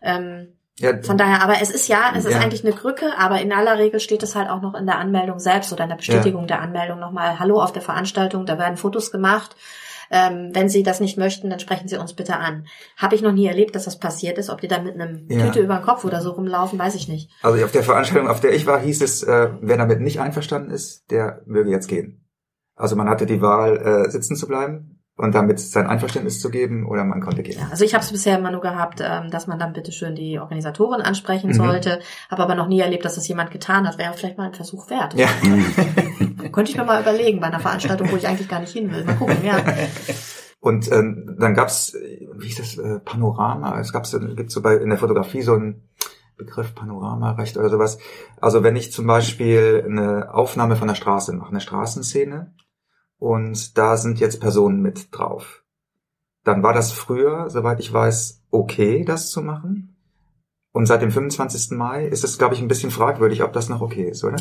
Ähm, 0.00 0.48
Ja, 0.78 0.90
von 1.02 1.16
daher, 1.16 1.40
aber 1.42 1.60
es 1.62 1.70
ist 1.70 1.86
ja, 1.88 2.12
es 2.16 2.24
ist 2.24 2.32
Ja. 2.34 2.40
eigentlich 2.40 2.64
eine 2.64 2.74
Krücke, 2.74 3.16
aber 3.16 3.40
in 3.40 3.52
aller 3.52 3.78
Regel 3.78 4.00
steht 4.00 4.22
es 4.24 4.34
halt 4.34 4.48
auch 4.50 4.60
noch 4.60 4.74
in 4.74 4.86
der 4.86 4.98
Anmeldung 4.98 5.38
selbst 5.38 5.72
oder 5.72 5.84
in 5.84 5.90
der 5.90 5.96
Bestätigung 5.96 6.46
der 6.48 6.60
Anmeldung 6.62 6.98
nochmal, 6.98 7.38
hallo 7.38 7.62
auf 7.62 7.72
der 7.72 7.80
Veranstaltung, 7.82 8.44
da 8.44 8.58
werden 8.58 8.76
Fotos 8.76 9.12
gemacht. 9.12 9.54
Ähm, 10.16 10.50
wenn 10.52 10.68
Sie 10.68 10.84
das 10.84 11.00
nicht 11.00 11.18
möchten, 11.18 11.50
dann 11.50 11.58
sprechen 11.58 11.88
Sie 11.88 11.96
uns 11.96 12.14
bitte 12.14 12.36
an. 12.36 12.66
Habe 12.96 13.16
ich 13.16 13.22
noch 13.22 13.32
nie 13.32 13.46
erlebt, 13.46 13.74
dass 13.74 13.84
das 13.86 13.98
passiert 13.98 14.38
ist. 14.38 14.48
Ob 14.48 14.60
die 14.60 14.68
dann 14.68 14.84
mit 14.84 14.94
einem 14.94 15.26
Ja. 15.28 15.46
Tüte 15.46 15.58
über 15.60 15.74
den 15.74 15.82
Kopf 15.84 16.04
oder 16.04 16.20
so 16.20 16.30
rumlaufen, 16.30 16.78
weiß 16.78 16.94
ich 16.94 17.08
nicht. 17.08 17.30
Also 17.42 17.64
auf 17.64 17.72
der 17.72 17.82
Veranstaltung, 17.82 18.28
auf 18.30 18.40
der 18.40 18.54
ich 18.54 18.64
war, 18.66 18.78
hieß 18.78 19.02
es, 19.02 19.24
äh, 19.24 19.50
wer 19.60 19.76
damit 19.76 20.00
nicht 20.00 20.20
einverstanden 20.20 20.70
ist, 20.70 21.10
der 21.10 21.42
möge 21.46 21.70
jetzt 21.70 21.88
gehen. 21.88 22.24
Also 22.76 22.94
man 22.94 23.08
hatte 23.08 23.26
die 23.26 23.42
Wahl, 23.42 23.76
äh, 24.06 24.10
sitzen 24.10 24.36
zu 24.36 24.46
bleiben 24.46 25.00
und 25.16 25.34
damit 25.34 25.58
sein 25.60 25.86
Einverständnis 25.88 26.40
zu 26.40 26.50
geben 26.50 26.86
oder 26.86 27.04
man 27.04 27.20
konnte 27.20 27.42
gehen. 27.42 27.58
Ja, 27.58 27.68
also 27.70 27.84
ich 27.84 27.94
habe 27.94 28.04
es 28.04 28.10
bisher 28.12 28.38
immer 28.38 28.50
nur 28.50 28.60
gehabt, 28.60 29.00
ähm, 29.00 29.30
dass 29.32 29.46
man 29.48 29.58
dann 29.58 29.72
bitte 29.72 29.90
schön 29.92 30.14
die 30.14 30.38
Organisatorin 30.38 31.00
ansprechen 31.02 31.48
Mhm. 31.50 31.54
sollte. 31.54 32.00
Habe 32.30 32.42
aber 32.42 32.54
noch 32.54 32.68
nie 32.68 32.80
erlebt, 32.80 33.04
dass 33.04 33.14
das 33.16 33.26
jemand 33.28 33.50
getan 33.50 33.86
hat. 33.86 33.98
Wäre 33.98 34.12
vielleicht 34.14 34.38
mal 34.38 34.46
ein 34.46 34.54
Versuch 34.54 34.90
wert. 34.90 35.14
Ja. 35.14 35.28
Könnte 36.54 36.70
ich 36.70 36.76
mir 36.76 36.84
mal 36.84 37.02
überlegen 37.02 37.40
bei 37.40 37.48
einer 37.48 37.58
Veranstaltung, 37.58 38.12
wo 38.12 38.16
ich 38.16 38.28
eigentlich 38.28 38.48
gar 38.48 38.60
nicht 38.60 38.72
hin 38.72 38.92
will. 38.92 39.04
Mal 39.04 39.16
gucken, 39.16 39.44
ja. 39.44 39.56
Und 40.60 40.90
ähm, 40.92 41.36
dann 41.38 41.52
gab's, 41.54 41.94
wie 41.94 42.46
hieß 42.46 42.56
das, 42.58 42.78
äh, 42.78 43.00
Panorama. 43.00 43.80
Es 43.80 43.92
gab's, 43.92 44.16
gibt 44.36 44.52
so 44.52 44.62
bei 44.62 44.76
in 44.76 44.88
der 44.88 44.98
Fotografie 44.98 45.42
so 45.42 45.54
ein 45.54 45.82
Begriff 46.36 46.76
Panoramarecht 46.76 47.56
oder 47.56 47.70
sowas. 47.70 47.98
Also 48.40 48.62
wenn 48.62 48.76
ich 48.76 48.92
zum 48.92 49.06
Beispiel 49.06 49.84
eine 49.84 50.32
Aufnahme 50.32 50.76
von 50.76 50.86
der 50.86 50.94
Straße 50.94 51.32
mache, 51.32 51.50
eine 51.50 51.60
Straßenszene, 51.60 52.54
und 53.18 53.76
da 53.76 53.96
sind 53.96 54.20
jetzt 54.20 54.40
Personen 54.40 54.80
mit 54.80 55.08
drauf, 55.10 55.64
dann 56.44 56.62
war 56.62 56.72
das 56.72 56.92
früher, 56.92 57.50
soweit 57.50 57.80
ich 57.80 57.92
weiß, 57.92 58.44
okay, 58.50 59.04
das 59.04 59.30
zu 59.30 59.42
machen. 59.42 59.93
Und 60.76 60.86
seit 60.86 61.02
dem 61.02 61.12
25. 61.12 61.70
Mai 61.78 62.04
ist 62.04 62.24
es, 62.24 62.36
glaube 62.36 62.56
ich, 62.56 62.60
ein 62.60 62.66
bisschen 62.66 62.90
fragwürdig, 62.90 63.44
ob 63.44 63.52
das 63.52 63.68
noch 63.68 63.80
okay 63.80 64.08
ist, 64.10 64.24
oder? 64.24 64.38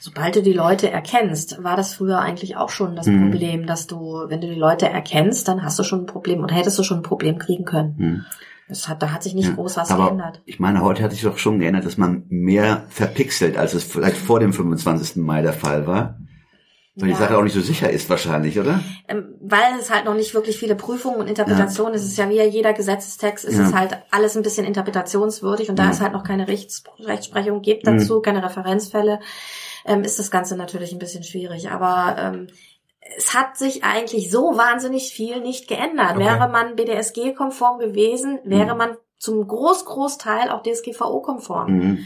Sobald 0.00 0.34
du 0.34 0.42
die 0.42 0.52
Leute 0.52 0.90
erkennst, 0.90 1.62
war 1.62 1.76
das 1.76 1.94
früher 1.94 2.18
eigentlich 2.18 2.56
auch 2.56 2.70
schon 2.70 2.96
das 2.96 3.06
Mhm. 3.06 3.30
Problem, 3.30 3.66
dass 3.68 3.86
du, 3.86 4.24
wenn 4.26 4.40
du 4.40 4.48
die 4.48 4.58
Leute 4.58 4.88
erkennst, 4.88 5.46
dann 5.46 5.62
hast 5.62 5.78
du 5.78 5.84
schon 5.84 6.00
ein 6.00 6.06
Problem 6.06 6.42
oder 6.42 6.56
hättest 6.56 6.76
du 6.76 6.82
schon 6.82 6.98
ein 6.98 7.02
Problem 7.04 7.38
kriegen 7.38 7.64
können. 7.64 7.94
Hm. 7.98 8.24
Das 8.68 8.88
hat, 8.88 9.00
da 9.00 9.12
hat 9.12 9.22
sich 9.22 9.34
nicht 9.36 9.46
Ja, 9.50 9.54
groß 9.54 9.76
was 9.76 9.92
aber 9.92 10.06
geändert. 10.06 10.42
Ich 10.44 10.58
meine, 10.58 10.82
heute 10.82 11.04
hat 11.04 11.12
sich 11.12 11.22
doch 11.22 11.38
schon 11.38 11.60
geändert, 11.60 11.86
dass 11.86 11.96
man 11.96 12.24
mehr 12.30 12.82
verpixelt, 12.88 13.56
als 13.56 13.72
es 13.74 13.84
vielleicht 13.84 14.16
vor 14.16 14.40
dem 14.40 14.52
25. 14.52 15.22
Mai 15.22 15.42
der 15.42 15.52
Fall 15.52 15.86
war. 15.86 16.18
Weil 16.98 17.08
die 17.08 17.12
Ja. 17.14 17.18
Sache 17.20 17.36
auch 17.36 17.42
nicht 17.42 17.52
so 17.52 17.60
sicher 17.60 17.90
ist 17.90 18.08
wahrscheinlich, 18.08 18.58
oder? 18.58 18.80
Ähm, 19.06 19.34
weil 19.42 19.78
es 19.78 19.90
halt 19.92 20.06
noch 20.06 20.14
nicht 20.14 20.32
wirklich 20.32 20.58
viele 20.58 20.74
Prüfungen 20.76 21.16
und 21.20 21.26
Interpretationen 21.28 21.92
ist. 21.94 22.02
Es 22.04 22.08
ist 22.12 22.16
ja 22.16 22.28
wie 22.30 22.40
jeder 22.42 22.72
Gesetzestext, 22.72 23.44
ist 23.44 23.58
Ja. 23.58 23.66
es 23.68 23.74
halt 23.74 23.98
alles 24.10 24.34
ein 24.34 24.42
bisschen 24.42 24.64
interpretationswürdig 24.64 25.68
und 25.68 25.78
da 25.78 25.84
Ja. 25.84 25.90
es 25.90 26.00
halt 26.00 26.12
noch 26.14 26.24
keine 26.24 26.48
Rechts 26.48 26.84
Rechtsprechung 26.98 27.60
gibt 27.60 27.84
Mhm. 27.86 27.98
dazu, 27.98 28.20
keine 28.22 28.42
Referenzfälle, 28.42 29.20
ähm, 29.84 30.04
ist 30.04 30.18
das 30.18 30.30
Ganze 30.30 30.56
natürlich 30.56 30.92
ein 30.92 30.98
bisschen 30.98 31.22
schwierig. 31.22 31.70
Aber 31.70 32.16
ähm, 32.18 32.46
es 33.18 33.34
hat 33.34 33.58
sich 33.58 33.84
eigentlich 33.84 34.30
so 34.30 34.56
wahnsinnig 34.56 35.12
viel 35.12 35.40
nicht 35.42 35.68
geändert. 35.68 36.16
Okay. 36.16 36.24
Wäre 36.24 36.48
man 36.48 36.76
BDSG-konform 36.76 37.78
gewesen, 37.78 38.38
wäre 38.44 38.72
Mhm. 38.72 38.78
man 38.78 38.96
zum 39.18 39.46
Groß 39.46 39.84
Großteil 39.84 40.48
auch 40.50 40.62
DSGVO-konform. 40.62 41.72
Mhm. 41.72 41.98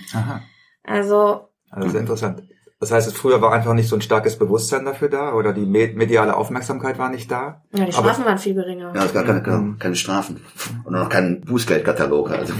Also 0.82 1.42
Also 1.70 1.88
sehr 1.90 2.00
interessant. 2.00 2.42
Das 2.80 2.90
heißt, 2.92 3.06
es 3.08 3.12
früher 3.12 3.42
war 3.42 3.52
einfach 3.52 3.74
nicht 3.74 3.90
so 3.90 3.94
ein 3.96 4.00
starkes 4.00 4.38
Bewusstsein 4.38 4.86
dafür 4.86 5.10
da 5.10 5.34
oder 5.34 5.52
die 5.52 5.66
me- 5.66 5.92
mediale 5.94 6.34
Aufmerksamkeit 6.34 6.98
war 6.98 7.10
nicht 7.10 7.30
da. 7.30 7.60
ja, 7.72 7.84
die 7.84 7.92
Aber- 7.92 7.92
Strafen 7.92 8.24
waren 8.24 8.38
viel 8.38 8.54
geringer. 8.54 8.94
Ja, 8.94 9.04
es 9.04 9.12
gab 9.12 9.26
keine, 9.26 9.42
Mhm. 9.58 9.78
keine 9.78 9.94
Strafen. 9.96 10.40
Und 10.84 10.94
noch 10.94 11.10
keinen 11.10 11.42
Bußgeldkatalog. 11.42 12.30
Also, 12.30 12.54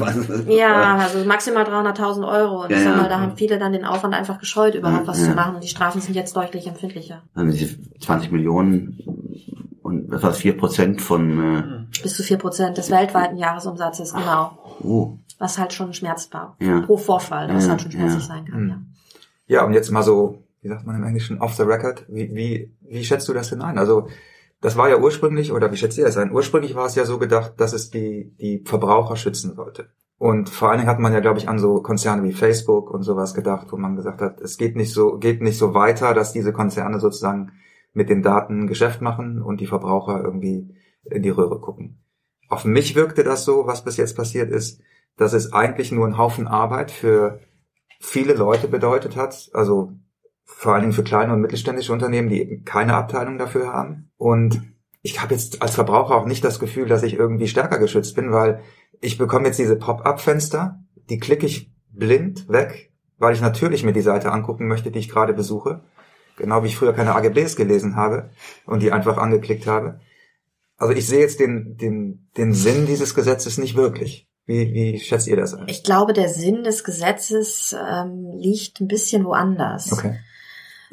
Ja, 0.47 0.97
also 0.97 1.25
maximal 1.25 1.65
300.000 1.65 2.27
Euro. 2.27 2.65
Und 2.65 2.71
Ja, 2.71 2.79
ja. 2.81 2.97
mal, 2.97 3.09
da 3.09 3.19
haben 3.19 3.35
viele 3.37 3.59
dann 3.59 3.73
den 3.73 3.87
Aufwand 3.87 4.12
einfach 4.15 4.39
gescheut, 4.39 4.75
überhaupt 4.75 5.07
was 5.07 5.21
Ja. 5.23 5.29
zu 5.31 5.35
machen. 5.35 5.55
Und 5.55 5.65
die 5.65 5.69
Strafen 5.69 6.03
sind 6.03 6.15
jetzt 6.15 6.37
deutlich 6.37 6.67
empfindlicher. 6.67 7.23
Dann 7.35 7.50
diese 7.50 7.77
20 8.00 8.31
Millionen 8.31 8.99
und 9.83 10.11
was 10.11 10.23
war 10.23 10.31
das, 10.31 10.39
4 10.41 10.59
Prozent 10.59 11.00
von, 11.00 11.87
Bis 12.03 12.15
zu 12.15 12.23
4% 12.23 12.77
des 12.77 12.91
weltweiten 12.91 13.39
Jahresumsatzes, 13.39 14.12
genau. 14.12 14.59
äh, 14.83 14.87
uh, 14.87 15.19
Was 15.39 15.59
halt 15.59 15.73
schon 15.73 15.95
schmerzbar. 15.95 16.57
Ja. 16.61 16.81
Pro 16.83 16.99
Vorfall, 16.99 17.49
was 17.53 17.65
Ja, 17.65 17.71
halt 17.71 17.81
schon 17.81 17.91
schmerzlich 17.93 18.23
ja. 18.29 18.29
sein 18.35 18.45
kann, 18.45 18.62
Mhm. 18.65 18.69
ja. 18.69 18.77
Ja, 19.50 19.64
und 19.64 19.73
jetzt 19.73 19.90
mal 19.90 20.04
so, 20.04 20.45
wie 20.62 20.69
sagt 20.69 20.87
man 20.87 20.95
im 20.95 21.02
Englischen, 21.02 21.40
off 21.40 21.54
the 21.54 21.64
record. 21.64 22.04
Wie, 22.07 22.33
wie, 22.37 22.73
wie 22.83 23.02
schätzt 23.02 23.28
du 23.28 23.33
das 23.33 23.50
denn 23.50 23.62
ein? 23.62 23.78
Also, 23.78 24.07
das 24.61 24.76
war 24.76 24.88
ja 24.88 24.97
ursprünglich, 24.97 25.50
oder 25.50 25.73
wie 25.73 25.76
schätzt 25.76 25.99
ihr 25.99 26.04
das 26.04 26.16
ein? 26.16 26.30
Ursprünglich 26.30 26.76
war 26.76 26.87
es 26.87 26.95
ja 26.95 27.04
so 27.04 27.19
gedacht, 27.19 27.54
dass 27.57 27.73
es 27.73 27.90
die, 27.90 28.33
die 28.40 28.62
Verbraucher 28.64 29.16
schützen 29.16 29.57
sollte. 29.57 29.88
Und 30.19 30.50
vor 30.50 30.69
allen 30.69 30.78
Dingen 30.78 30.88
hat 30.88 31.00
man 31.00 31.12
ja, 31.12 31.19
glaube 31.19 31.40
ich, 31.40 31.49
an 31.49 31.59
so 31.59 31.83
Konzerne 31.83 32.23
wie 32.23 32.33
Facebook 32.33 32.92
und 32.92 33.02
sowas 33.02 33.35
gedacht, 33.35 33.73
wo 33.73 33.76
man 33.76 33.97
gesagt 33.97 34.21
hat, 34.21 34.40
es 34.40 34.57
geht 34.57 34.76
nicht 34.76 34.92
so, 34.92 35.19
geht 35.19 35.42
nicht 35.42 35.59
so 35.59 35.75
weiter, 35.75 36.14
dass 36.14 36.33
diese 36.33 36.52
Konzerne 36.52 37.00
sozusagen 37.00 37.50
mit 37.92 38.09
den 38.09 38.23
Daten 38.23 38.69
Geschäft 38.69 39.00
machen 39.00 39.42
und 39.42 39.61
die 39.61 39.66
Verbraucher 39.66 40.23
irgendwie 40.23 40.76
in 41.07 41.25
die 41.25 41.30
Röhre 41.30 41.59
gucken. 41.59 41.99
Auf 42.49 42.64
mich 42.64 42.95
wirkte 42.95 43.25
das 43.25 43.45
so, 43.45 43.66
was 43.66 43.83
bis 43.83 43.97
jetzt 43.97 44.14
passiert 44.14 44.52
ist, 44.52 44.80
dass 45.16 45.33
es 45.33 45.52
eigentlich 45.52 45.90
nur 45.90 46.07
ein 46.07 46.19
Haufen 46.19 46.47
Arbeit 46.47 46.92
für 46.92 47.40
viele 48.00 48.34
Leute 48.34 48.67
bedeutet 48.67 49.15
hat, 49.15 49.50
also 49.52 49.93
vor 50.45 50.73
allen 50.73 50.82
Dingen 50.82 50.93
für 50.93 51.04
kleine 51.04 51.32
und 51.32 51.41
mittelständische 51.41 51.93
Unternehmen, 51.93 52.28
die 52.28 52.41
eben 52.41 52.65
keine 52.65 52.95
Abteilung 52.95 53.39
dafür 53.39 53.73
haben. 53.73 54.10
Und 54.17 54.63
ich 55.02 55.23
habe 55.23 55.34
jetzt 55.34 55.63
als 55.63 55.75
Verbraucher 55.75 56.17
auch 56.17 56.26
nicht 56.26 56.45
das 56.45 56.58
Gefühl, 56.58 56.89
dass 56.89 57.02
ich 57.02 57.15
irgendwie 57.15 57.47
stärker 57.47 57.78
geschützt 57.78 58.17
bin, 58.17 58.32
weil 58.32 58.63
ich 59.00 59.17
bekomme 59.17 59.47
jetzt 59.47 59.58
diese 59.58 59.76
Pop-up-Fenster, 59.76 60.80
die 61.08 61.19
klicke 61.19 61.47
ich 61.47 61.71
blind 61.93 62.49
weg, 62.49 62.93
weil 63.19 63.34
ich 63.34 63.41
natürlich 63.41 63.84
mir 63.84 63.93
die 63.93 64.00
Seite 64.00 64.32
angucken 64.32 64.67
möchte, 64.67 64.91
die 64.91 64.99
ich 64.99 65.08
gerade 65.08 65.32
besuche. 65.32 65.82
Genau 66.36 66.63
wie 66.63 66.69
ich 66.69 66.76
früher 66.76 66.95
keine 66.95 67.15
AGBs 67.15 67.56
gelesen 67.56 67.97
habe 67.97 68.30
und 68.65 68.82
die 68.82 68.93
einfach 68.93 69.19
angeklickt 69.19 69.67
habe. 69.67 70.00
Also 70.76 70.95
ich 70.95 71.06
sehe 71.06 71.21
jetzt 71.21 71.41
den, 71.41 71.76
den, 71.76 72.30
den 72.36 72.54
Sinn 72.54 72.86
dieses 72.86 73.15
Gesetzes 73.15 73.58
nicht 73.58 73.76
wirklich. 73.76 74.29
Wie, 74.50 74.75
wie 74.75 74.99
schätzt 74.99 75.28
ihr 75.28 75.36
das 75.36 75.54
ein? 75.54 75.69
Ich 75.69 75.84
glaube, 75.84 76.13
der 76.13 76.28
Sinn 76.28 76.65
des 76.65 76.82
Gesetzes 76.82 77.76
ähm, 77.80 78.32
liegt 78.36 78.80
ein 78.80 78.89
bisschen 78.89 79.25
woanders. 79.25 79.93
Okay. 79.93 80.19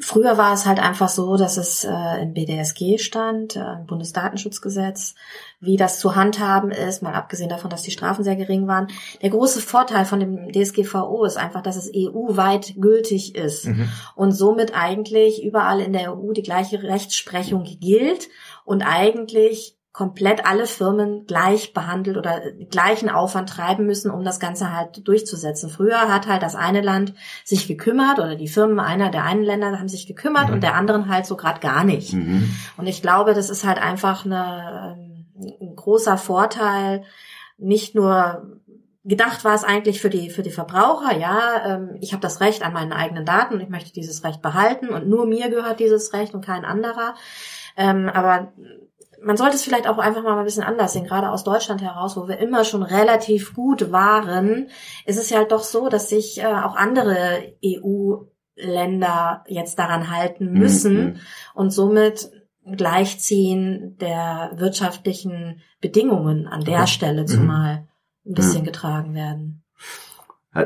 Früher 0.00 0.38
war 0.38 0.54
es 0.54 0.64
halt 0.64 0.78
einfach 0.78 1.08
so, 1.08 1.36
dass 1.36 1.56
es 1.56 1.82
äh, 1.82 2.22
im 2.22 2.32
BDSG 2.32 2.98
stand, 2.98 3.56
äh, 3.56 3.72
im 3.80 3.86
Bundesdatenschutzgesetz, 3.86 5.16
wie 5.58 5.76
das 5.76 5.98
zu 5.98 6.14
handhaben 6.14 6.70
ist, 6.70 7.02
mal 7.02 7.14
abgesehen 7.14 7.48
davon, 7.48 7.68
dass 7.68 7.82
die 7.82 7.90
Strafen 7.90 8.22
sehr 8.22 8.36
gering 8.36 8.68
waren. 8.68 8.86
Der 9.22 9.30
große 9.30 9.60
Vorteil 9.60 10.04
von 10.04 10.20
dem 10.20 10.52
DSGVO 10.52 11.24
ist 11.24 11.36
einfach, 11.36 11.64
dass 11.64 11.74
es 11.74 11.90
EU-weit 11.92 12.74
gültig 12.76 13.34
ist 13.34 13.64
Mhm. 13.64 13.88
und 14.14 14.30
somit 14.30 14.72
eigentlich 14.72 15.42
überall 15.42 15.80
in 15.80 15.92
der 15.92 16.16
EU 16.16 16.30
die 16.32 16.42
gleiche 16.44 16.80
Rechtsprechung 16.80 17.64
gilt 17.80 18.28
und 18.64 18.82
eigentlich 18.82 19.77
komplett 19.98 20.46
alle 20.46 20.66
Firmen 20.66 21.26
gleich 21.26 21.74
behandelt 21.74 22.16
oder 22.16 22.40
gleichen 22.70 23.10
Aufwand 23.10 23.48
treiben 23.48 23.84
müssen, 23.84 24.12
um 24.12 24.22
das 24.22 24.38
Ganze 24.38 24.72
halt 24.72 25.08
durchzusetzen. 25.08 25.68
Früher 25.68 26.02
hat 26.02 26.28
halt 26.28 26.44
das 26.44 26.54
eine 26.54 26.82
Land 26.82 27.14
sich 27.44 27.66
gekümmert 27.66 28.20
oder 28.20 28.36
die 28.36 28.46
Firmen 28.46 28.78
einer 28.78 29.10
der 29.10 29.24
einen 29.24 29.42
Länder 29.42 29.76
haben 29.76 29.88
sich 29.88 30.06
gekümmert 30.06 30.46
Mhm. 30.46 30.54
und 30.54 30.62
der 30.62 30.76
anderen 30.76 31.08
halt 31.08 31.26
so 31.26 31.34
gerade 31.34 31.58
gar 31.58 31.82
nicht. 31.82 32.12
mhm. 32.12 32.48
Und 32.76 32.86
ich 32.86 33.02
glaube, 33.02 33.34
das 33.34 33.50
ist 33.50 33.66
halt 33.66 33.82
einfach 33.82 34.24
eine, 34.24 34.96
ein 35.60 35.74
großer 35.74 36.16
Vorteil, 36.16 37.02
nicht 37.56 37.96
nur 37.96 38.60
gedacht 39.02 39.44
war 39.44 39.56
es 39.56 39.64
eigentlich 39.64 40.00
für 40.00 40.10
die 40.10 40.30
für 40.30 40.42
die 40.44 40.52
Verbraucher, 40.52 41.18
ja, 41.18 41.40
ähm, 41.66 41.96
ich 42.00 42.12
habe 42.12 42.20
das 42.20 42.40
Recht 42.40 42.62
an 42.62 42.72
meinen 42.72 42.92
eigenen 42.92 43.24
Daten 43.24 43.54
und 43.54 43.60
ich 43.62 43.68
möchte 43.68 43.92
dieses 43.92 44.22
Recht 44.22 44.42
behalten 44.42 44.90
und 44.90 45.08
nur 45.08 45.26
mir 45.26 45.48
gehört 45.48 45.80
dieses 45.80 46.12
Recht 46.12 46.34
und 46.34 46.44
kein 46.44 46.64
anderer. 46.64 47.14
Ähm, 47.76 48.08
aber 48.08 48.52
man 49.22 49.36
sollte 49.36 49.56
es 49.56 49.62
vielleicht 49.64 49.88
auch 49.88 49.98
einfach 49.98 50.22
mal 50.22 50.38
ein 50.38 50.44
bisschen 50.44 50.62
anders 50.62 50.92
sehen, 50.92 51.04
gerade 51.04 51.30
aus 51.30 51.44
Deutschland 51.44 51.82
heraus, 51.82 52.16
wo 52.16 52.28
wir 52.28 52.38
immer 52.38 52.64
schon 52.64 52.82
relativ 52.82 53.54
gut 53.54 53.90
waren, 53.92 54.68
ist 55.06 55.18
es 55.18 55.30
ja 55.30 55.38
halt 55.38 55.52
doch 55.52 55.62
so, 55.64 55.88
dass 55.88 56.08
sich 56.08 56.38
äh, 56.40 56.46
auch 56.46 56.76
andere 56.76 57.54
EU-Länder 57.64 59.44
jetzt 59.48 59.78
daran 59.78 60.10
halten 60.10 60.52
müssen 60.52 60.96
Mhm. 61.04 61.16
und 61.54 61.70
somit 61.70 62.30
Gleichziehen 62.70 63.96
der 63.98 64.52
wirtschaftlichen 64.56 65.62
Bedingungen 65.80 66.46
an 66.46 66.64
der 66.64 66.80
Okay. 66.80 66.86
Stelle 66.88 67.22
Mhm. 67.22 67.26
zumal 67.26 67.88
ein 68.26 68.34
bisschen 68.34 68.58
Ja. 68.64 68.64
getragen 68.72 69.14
werden. 69.14 69.62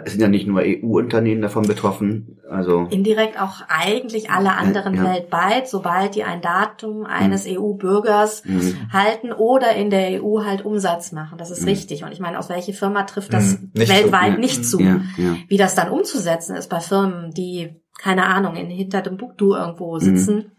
Es 0.05 0.13
sind 0.13 0.21
ja 0.21 0.29
nicht 0.29 0.47
nur 0.47 0.63
EU-Unternehmen 0.65 1.43
davon 1.43 1.67
betroffen, 1.67 2.41
also 2.49 2.87
Indirekt 2.91 3.41
auch 3.41 3.63
eigentlich 3.69 4.31
alle 4.31 4.53
anderen 4.53 4.95
ja. 4.95 5.05
weltweit, 5.05 5.69
sobald 5.69 6.15
die 6.15 6.25
ein 6.25 6.41
Datum 6.41 7.05
eines 7.05 7.47
EU-Bürgers 7.47 8.45
mhm. 8.45 8.93
halten 8.93 9.33
oder 9.33 9.75
in 9.75 9.91
der 9.91 10.23
EU 10.23 10.45
halt 10.45 10.65
Umsatz 10.65 11.13
machen. 11.13 11.39
Das 11.39 11.51
ist 11.51 11.63
Mhm. 11.63 11.69
richtig. 11.69 12.05
Und 12.05 12.13
ich 12.13 12.21
meine, 12.21 12.39
aus 12.39 12.49
welche 12.49 12.73
Firma 12.73 13.03
trifft 13.05 13.33
das 13.33 13.59
Mhm. 13.61 13.71
Nicht 13.75 13.91
weltweit 13.93 14.35
Ja. 14.35 14.39
nicht 14.39 14.65
zu? 14.65 14.81
ja, 14.81 15.01
ja. 15.17 15.37
Wie 15.49 15.57
das 15.57 15.75
dann 15.75 15.91
umzusetzen 15.91 16.57
ist 16.57 16.69
bei 16.69 16.81
Firmen, 16.81 17.31
die, 17.33 17.81
keine 17.99 18.27
Ahnung, 18.27 18.57
in 18.57 18.69
hinter 18.71 19.03
dem 19.03 19.17
Buktu 19.17 19.55
irgendwo 19.55 19.99
sitzen, 19.99 20.53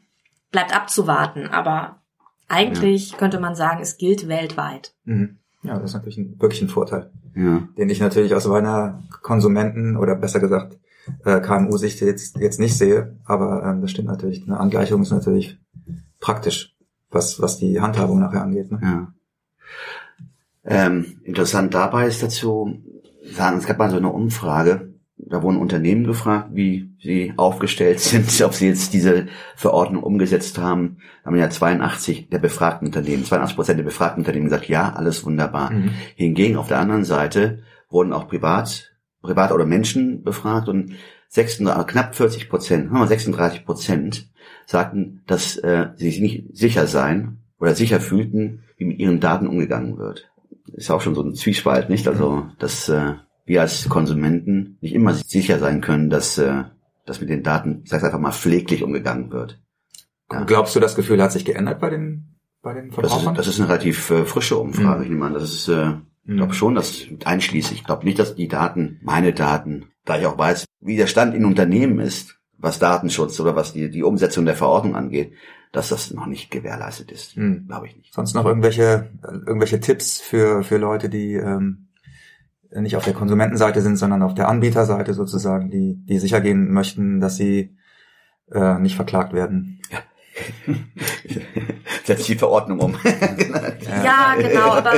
bleibt 0.52 0.76
abzuwarten. 0.76 1.48
Aber 1.48 2.02
eigentlich 2.48 3.18
könnte 3.18 3.40
man 3.40 3.56
sagen, 3.56 3.82
es 3.82 3.98
gilt 3.98 4.28
weltweit. 4.28 4.94
Mhm. 5.06 5.40
Ja, 5.64 5.80
das 5.80 5.92
ist 5.92 5.94
natürlich 5.94 6.18
ein, 6.18 6.36
wirklich 6.40 6.62
ein 6.62 6.70
Vorteil, 6.70 7.12
ja. 7.36 7.68
den 7.78 7.90
ich 7.90 8.00
natürlich 8.00 8.36
aus 8.36 8.48
meiner 8.48 9.02
Konsumenten 9.22 9.96
oder 9.96 10.16
besser 10.16 10.40
gesagt 10.40 10.78
äh, 11.26 11.40
KMU-Sicht 11.40 12.02
jetzt, 12.02 12.38
jetzt 12.38 12.60
nicht 12.60 12.78
sehe. 12.78 13.18
Aber 13.26 13.64
ähm, 13.64 13.82
das 13.82 13.92
stimmt 13.92 14.08
natürlich. 14.08 14.44
Eine 14.44 14.60
Angleichung 14.60 15.02
ist 15.02 15.12
natürlich 15.12 15.58
praktisch, 16.20 16.76
was, 17.10 17.42
was 17.42 17.58
die 17.58 17.80
Handhabung 17.80 18.20
nachher 18.20 18.42
angeht. 18.42 18.72
Ne? 18.72 18.80
Ja. 18.82 19.14
Ähm, 20.66 21.18
interessant 21.24 21.74
dabei 21.74 22.08
ist 22.08 22.24
dazu, 22.24 22.82
sagen, 23.24 23.58
es 23.58 23.66
gab 23.66 23.78
mal 23.78 23.92
so 23.92 23.98
eine 23.98 24.12
Umfrage, 24.12 24.93
da 25.18 25.42
wurden 25.42 25.58
Unternehmen 25.58 26.06
gefragt, 26.06 26.50
wie 26.54 26.92
sie 27.02 27.34
aufgestellt 27.38 28.00
sind, 28.02 28.42
ob 28.42 28.54
sie 28.54 28.68
jetzt 28.68 28.94
diese 28.94 29.28
Verordnung 29.56 30.04
umgesetzt 30.04 30.58
haben. 30.58 30.98
Da 31.24 31.28
haben 31.28 31.38
ja 31.38 31.50
82 31.50 32.30
der 32.30 32.40
befragten 32.40 32.88
Unternehmen, 32.88 33.26
82 33.26 33.56
Prozent 33.56 33.80
der 33.80 33.86
befragten 33.86 34.22
Unternehmen 34.22 34.46
gesagt, 34.46 34.68
ja, 34.68 34.94
alles 34.94 35.26
wunderbar. 35.26 35.72
Mhm. 35.72 35.92
Hingegen 36.16 36.58
auf 36.58 36.68
der 36.68 36.80
anderen 36.80 37.06
Seite 37.06 37.64
wurden 37.90 38.14
auch 38.14 38.28
privat, 38.28 38.92
privat 39.22 39.52
oder 39.52 39.66
Menschen 39.66 40.24
befragt 40.24 40.68
und 40.68 40.94
36, 41.30 41.88
knapp 41.88 42.16
40 42.16 42.50
Prozent, 42.50 42.92
36 42.92 43.66
Prozent 43.66 44.30
sagten, 44.66 45.24
dass 45.26 45.58
äh, 45.58 45.88
sie 45.96 46.12
sich 46.12 46.20
nicht 46.20 46.56
sicher 46.56 46.86
seien 46.86 47.40
oder 47.60 47.74
sicher 47.74 48.00
fühlten, 48.00 48.64
wie 48.78 48.86
mit 48.86 49.00
ihren 49.00 49.20
Daten 49.20 49.48
umgegangen 49.48 49.98
wird. 49.98 50.30
Ist 50.74 50.92
auch 50.92 51.02
schon 51.02 51.16
so 51.16 51.24
ein 51.24 51.34
Zwiespalt, 51.34 51.90
nicht? 51.90 52.08
Also 52.08 52.48
das, 52.60 52.88
äh, 52.90 53.14
wir 53.46 53.62
als 53.62 53.88
Konsumenten 53.90 54.78
nicht 54.82 54.94
immer 54.94 55.14
sicher 55.14 55.60
sein 55.60 55.82
können, 55.82 56.10
dass, 56.10 56.38
äh, 56.38 56.64
dass 57.06 57.20
mit 57.20 57.30
den 57.30 57.44
Daten, 57.44 57.82
ich 57.84 57.90
sag's 57.90 58.04
einfach 58.04 58.20
mal, 58.20 58.32
pfleglich 58.32 58.84
umgegangen 58.84 59.32
wird. 59.32 59.62
Ja. 60.32 60.44
Glaubst 60.44 60.76
du, 60.76 60.80
das 60.80 60.96
Gefühl 60.96 61.22
hat 61.22 61.32
sich 61.32 61.46
geändert 61.46 61.80
bei 61.80 61.90
den, 61.90 62.36
bei 62.62 62.74
den 62.74 62.90
Das 62.90 62.96
Verbrauchern? 62.96 63.34
ist, 63.36 63.40
das 63.40 63.48
ist 63.48 63.60
eine 63.60 63.70
relativ 63.70 64.10
äh, 64.10 64.26
frische 64.26 64.58
Umfrage. 64.58 65.06
Mhm. 65.06 65.12
Ich 65.12 65.20
meine, 65.20 65.34
das 65.36 65.44
ist, 65.44 65.68
äh, 65.68 65.94
ich 66.26 66.38
glaube 66.38 66.54
schon, 66.54 66.76
dass 66.76 67.06
einschließlich. 67.26 67.80
Ich 67.80 67.86
glaube 67.86 68.06
nicht, 68.06 68.18
dass 68.18 68.36
die 68.36 68.48
Daten, 68.48 69.00
meine 69.04 69.34
Daten, 69.34 69.90
da 70.06 70.18
ich 70.18 70.26
auch 70.26 70.38
weiß, 70.38 70.66
wie 70.80 70.96
der 70.96 71.08
Stand 71.08 71.36
in 71.36 71.46
Unternehmen 71.46 72.00
ist, 72.00 72.38
was 72.58 72.80
Datenschutz 72.80 73.40
oder 73.42 73.58
was 73.58 73.74
die, 73.74 73.90
die 73.90 74.04
Umsetzung 74.04 74.46
der 74.46 74.56
Verordnung 74.56 74.96
angeht, 74.96 75.34
dass 75.74 75.90
das 75.90 76.14
noch 76.14 76.28
nicht 76.28 76.50
gewährleistet 76.50 77.12
ist. 77.12 77.36
Mhm. 77.36 77.66
Glaube 77.68 77.88
ich 77.88 77.98
nicht. 77.98 78.14
Sonst 78.14 78.36
noch 78.36 78.46
irgendwelche, 78.46 79.12
irgendwelche 79.22 79.82
Tipps 79.82 80.22
für, 80.22 80.64
für 80.64 80.78
Leute, 80.78 81.10
die 81.10 81.34
ähm, 81.34 81.83
nicht 82.82 82.96
auf 82.98 83.06
der 83.06 83.14
Konsumentenseite 83.14 83.82
sind, 83.82 83.98
sondern 83.98 84.22
auf 84.24 84.34
der 84.34 84.48
Anbieterseite 84.48 85.14
sozusagen, 85.14 85.70
die, 85.70 85.96
die 86.06 86.20
sicher 86.20 86.42
gehen 86.42 86.72
möchten, 86.72 87.20
dass 87.20 87.36
sie 87.36 87.78
äh, 88.52 88.80
nicht 88.80 88.96
verklagt 88.96 89.34
werden. 89.34 89.82
Setzt 92.04 92.28
die 92.28 92.36
Verordnung 92.36 92.80
um. 92.80 92.98
Ja, 94.04 94.36
genau, 94.38 94.72
aber 94.72 94.92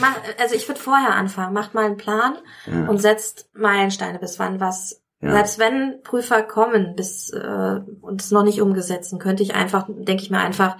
mach, 0.00 0.16
also 0.38 0.54
ich 0.54 0.68
würde 0.68 0.80
vorher 0.80 1.14
anfangen. 1.14 1.54
Macht 1.54 1.74
mal 1.74 1.84
einen 1.86 1.96
Plan 1.96 2.34
Ja. 2.66 2.88
und 2.88 2.98
setzt 2.98 3.48
Meilensteine, 3.54 4.18
bis 4.18 4.38
wann 4.38 4.60
was. 4.60 5.02
Ja. 5.20 5.32
Selbst 5.32 5.58
wenn 5.60 6.00
Prüfer 6.02 6.42
kommen, 6.42 6.94
bis 6.96 7.30
äh, 7.30 7.80
und 8.00 8.20
es 8.20 8.32
noch 8.32 8.42
nicht 8.42 8.60
umgesetzt 8.60 9.10
sind, 9.10 9.20
könnte 9.22 9.44
ich 9.44 9.54
einfach, 9.54 9.86
denke 9.88 10.22
ich 10.22 10.30
mir 10.30 10.40
einfach, 10.40 10.76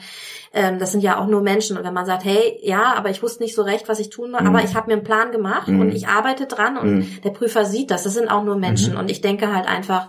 ähm, 0.55 0.79
das 0.79 0.93
sind 0.93 1.03
ja 1.03 1.19
auch 1.19 1.27
nur 1.27 1.41
Menschen. 1.43 1.77
Und 1.79 1.85
wenn 1.85 1.95
man 1.95 2.07
sagt, 2.07 2.25
hey, 2.25 2.59
ja, 2.63 2.95
aber 2.95 3.11
ich 3.11 3.23
wusste 3.23 3.43
nicht 3.43 3.55
so 3.55 3.63
recht, 3.63 3.89
was 3.89 3.99
ich 3.99 4.11
tun 4.11 4.33
will, 4.33 4.41
Mhm. 4.41 4.47
aber 4.49 4.63
ich 4.65 4.75
habe 4.75 4.89
mir 4.89 4.95
einen 4.95 5.05
Plan 5.05 5.33
gemacht 5.33 5.69
Mhm. 5.69 5.81
und 5.81 5.91
ich 5.93 6.09
arbeite 6.09 6.47
dran 6.47 6.77
und 6.77 6.95
Mhm. 6.99 7.21
der 7.25 7.31
Prüfer 7.31 7.65
sieht 7.65 7.91
das. 7.91 8.03
Das 8.03 8.15
sind 8.15 8.29
auch 8.29 8.45
nur 8.45 8.57
Menschen. 8.57 8.97
Und 8.97 9.11
ich 9.11 9.21
denke 9.21 9.55
halt 9.55 9.67
einfach, 9.67 10.09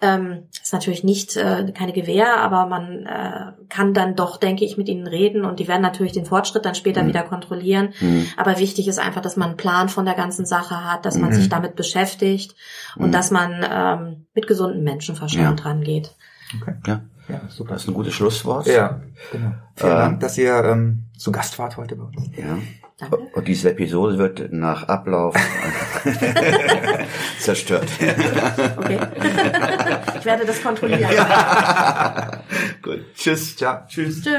ähm, 0.00 0.48
ist 0.62 0.72
natürlich 0.72 1.04
nicht 1.04 1.36
äh, 1.36 1.72
keine 1.72 1.92
Gewähr, 1.92 2.38
aber 2.38 2.66
man 2.66 3.06
äh, 3.06 3.52
kann 3.68 3.94
dann 3.94 4.16
doch, 4.16 4.36
denke 4.38 4.64
ich, 4.64 4.76
mit 4.76 4.88
ihnen 4.88 5.06
reden 5.06 5.44
und 5.44 5.60
die 5.60 5.68
werden 5.68 5.82
natürlich 5.82 6.12
den 6.12 6.26
Fortschritt 6.26 6.64
dann 6.64 6.74
später 6.74 7.02
Mhm. 7.04 7.08
wieder 7.08 7.22
kontrollieren. 7.22 7.94
Mhm. 8.00 8.26
Aber 8.36 8.58
wichtig 8.58 8.88
ist 8.88 8.98
einfach, 8.98 9.20
dass 9.22 9.36
man 9.36 9.50
einen 9.50 9.56
Plan 9.56 9.88
von 9.88 10.04
der 10.04 10.14
ganzen 10.14 10.44
Sache 10.44 10.84
hat, 10.90 11.06
dass 11.06 11.16
man 11.16 11.30
Mhm. 11.30 11.34
sich 11.34 11.48
damit 11.48 11.76
beschäftigt 11.76 12.54
und 12.96 13.08
Mhm. 13.08 13.12
dass 13.12 13.30
man 13.30 13.64
ähm, 13.70 14.26
mit 14.34 14.46
gesundem 14.46 14.82
Menschenverstand 14.82 15.60
Ja. 15.60 15.66
rangeht. 15.66 16.10
Ja, 16.86 17.02
Ja, 17.28 17.40
super. 17.48 17.72
das 17.74 17.82
ist 17.82 17.88
ein 17.88 17.94
gutes 17.94 18.14
Schlusswort. 18.14 18.66
Ja, 18.66 19.00
genau. 19.32 19.52
Vielen 19.76 19.92
Äh, 19.92 19.96
Dank, 19.96 20.20
dass 20.20 20.38
ihr 20.38 20.64
ähm, 20.64 21.04
zu 21.16 21.32
Gast 21.32 21.58
wart 21.58 21.76
heute 21.76 21.96
bei 21.96 22.04
uns. 22.04 22.28
Ja. 22.36 22.58
Danke. 22.98 23.16
Und 23.16 23.48
diese 23.48 23.70
Episode 23.72 24.18
wird 24.18 24.52
nach 24.52 24.84
Ablauf 24.88 25.34
zerstört. 27.40 27.88
Okay. 28.76 28.98
ich 30.18 30.24
werde 30.24 30.46
das 30.46 30.62
kontrollieren. 30.62 31.10
Gut. 32.82 33.00
Tschüss. 33.16 33.56
Ciao. 33.56 33.78
Tschüss. 33.88 34.22
Tschö. 34.22 34.30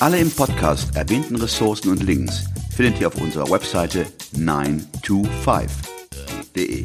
Alle 0.00 0.18
im 0.18 0.30
Podcast 0.30 0.94
erwähnten 0.94 1.36
Ressourcen 1.36 1.90
und 1.90 2.02
Links 2.02 2.44
findet 2.76 3.00
ihr 3.00 3.06
auf 3.08 3.16
unserer 3.18 3.50
Webseite 3.50 4.04
925.de. 4.34 6.84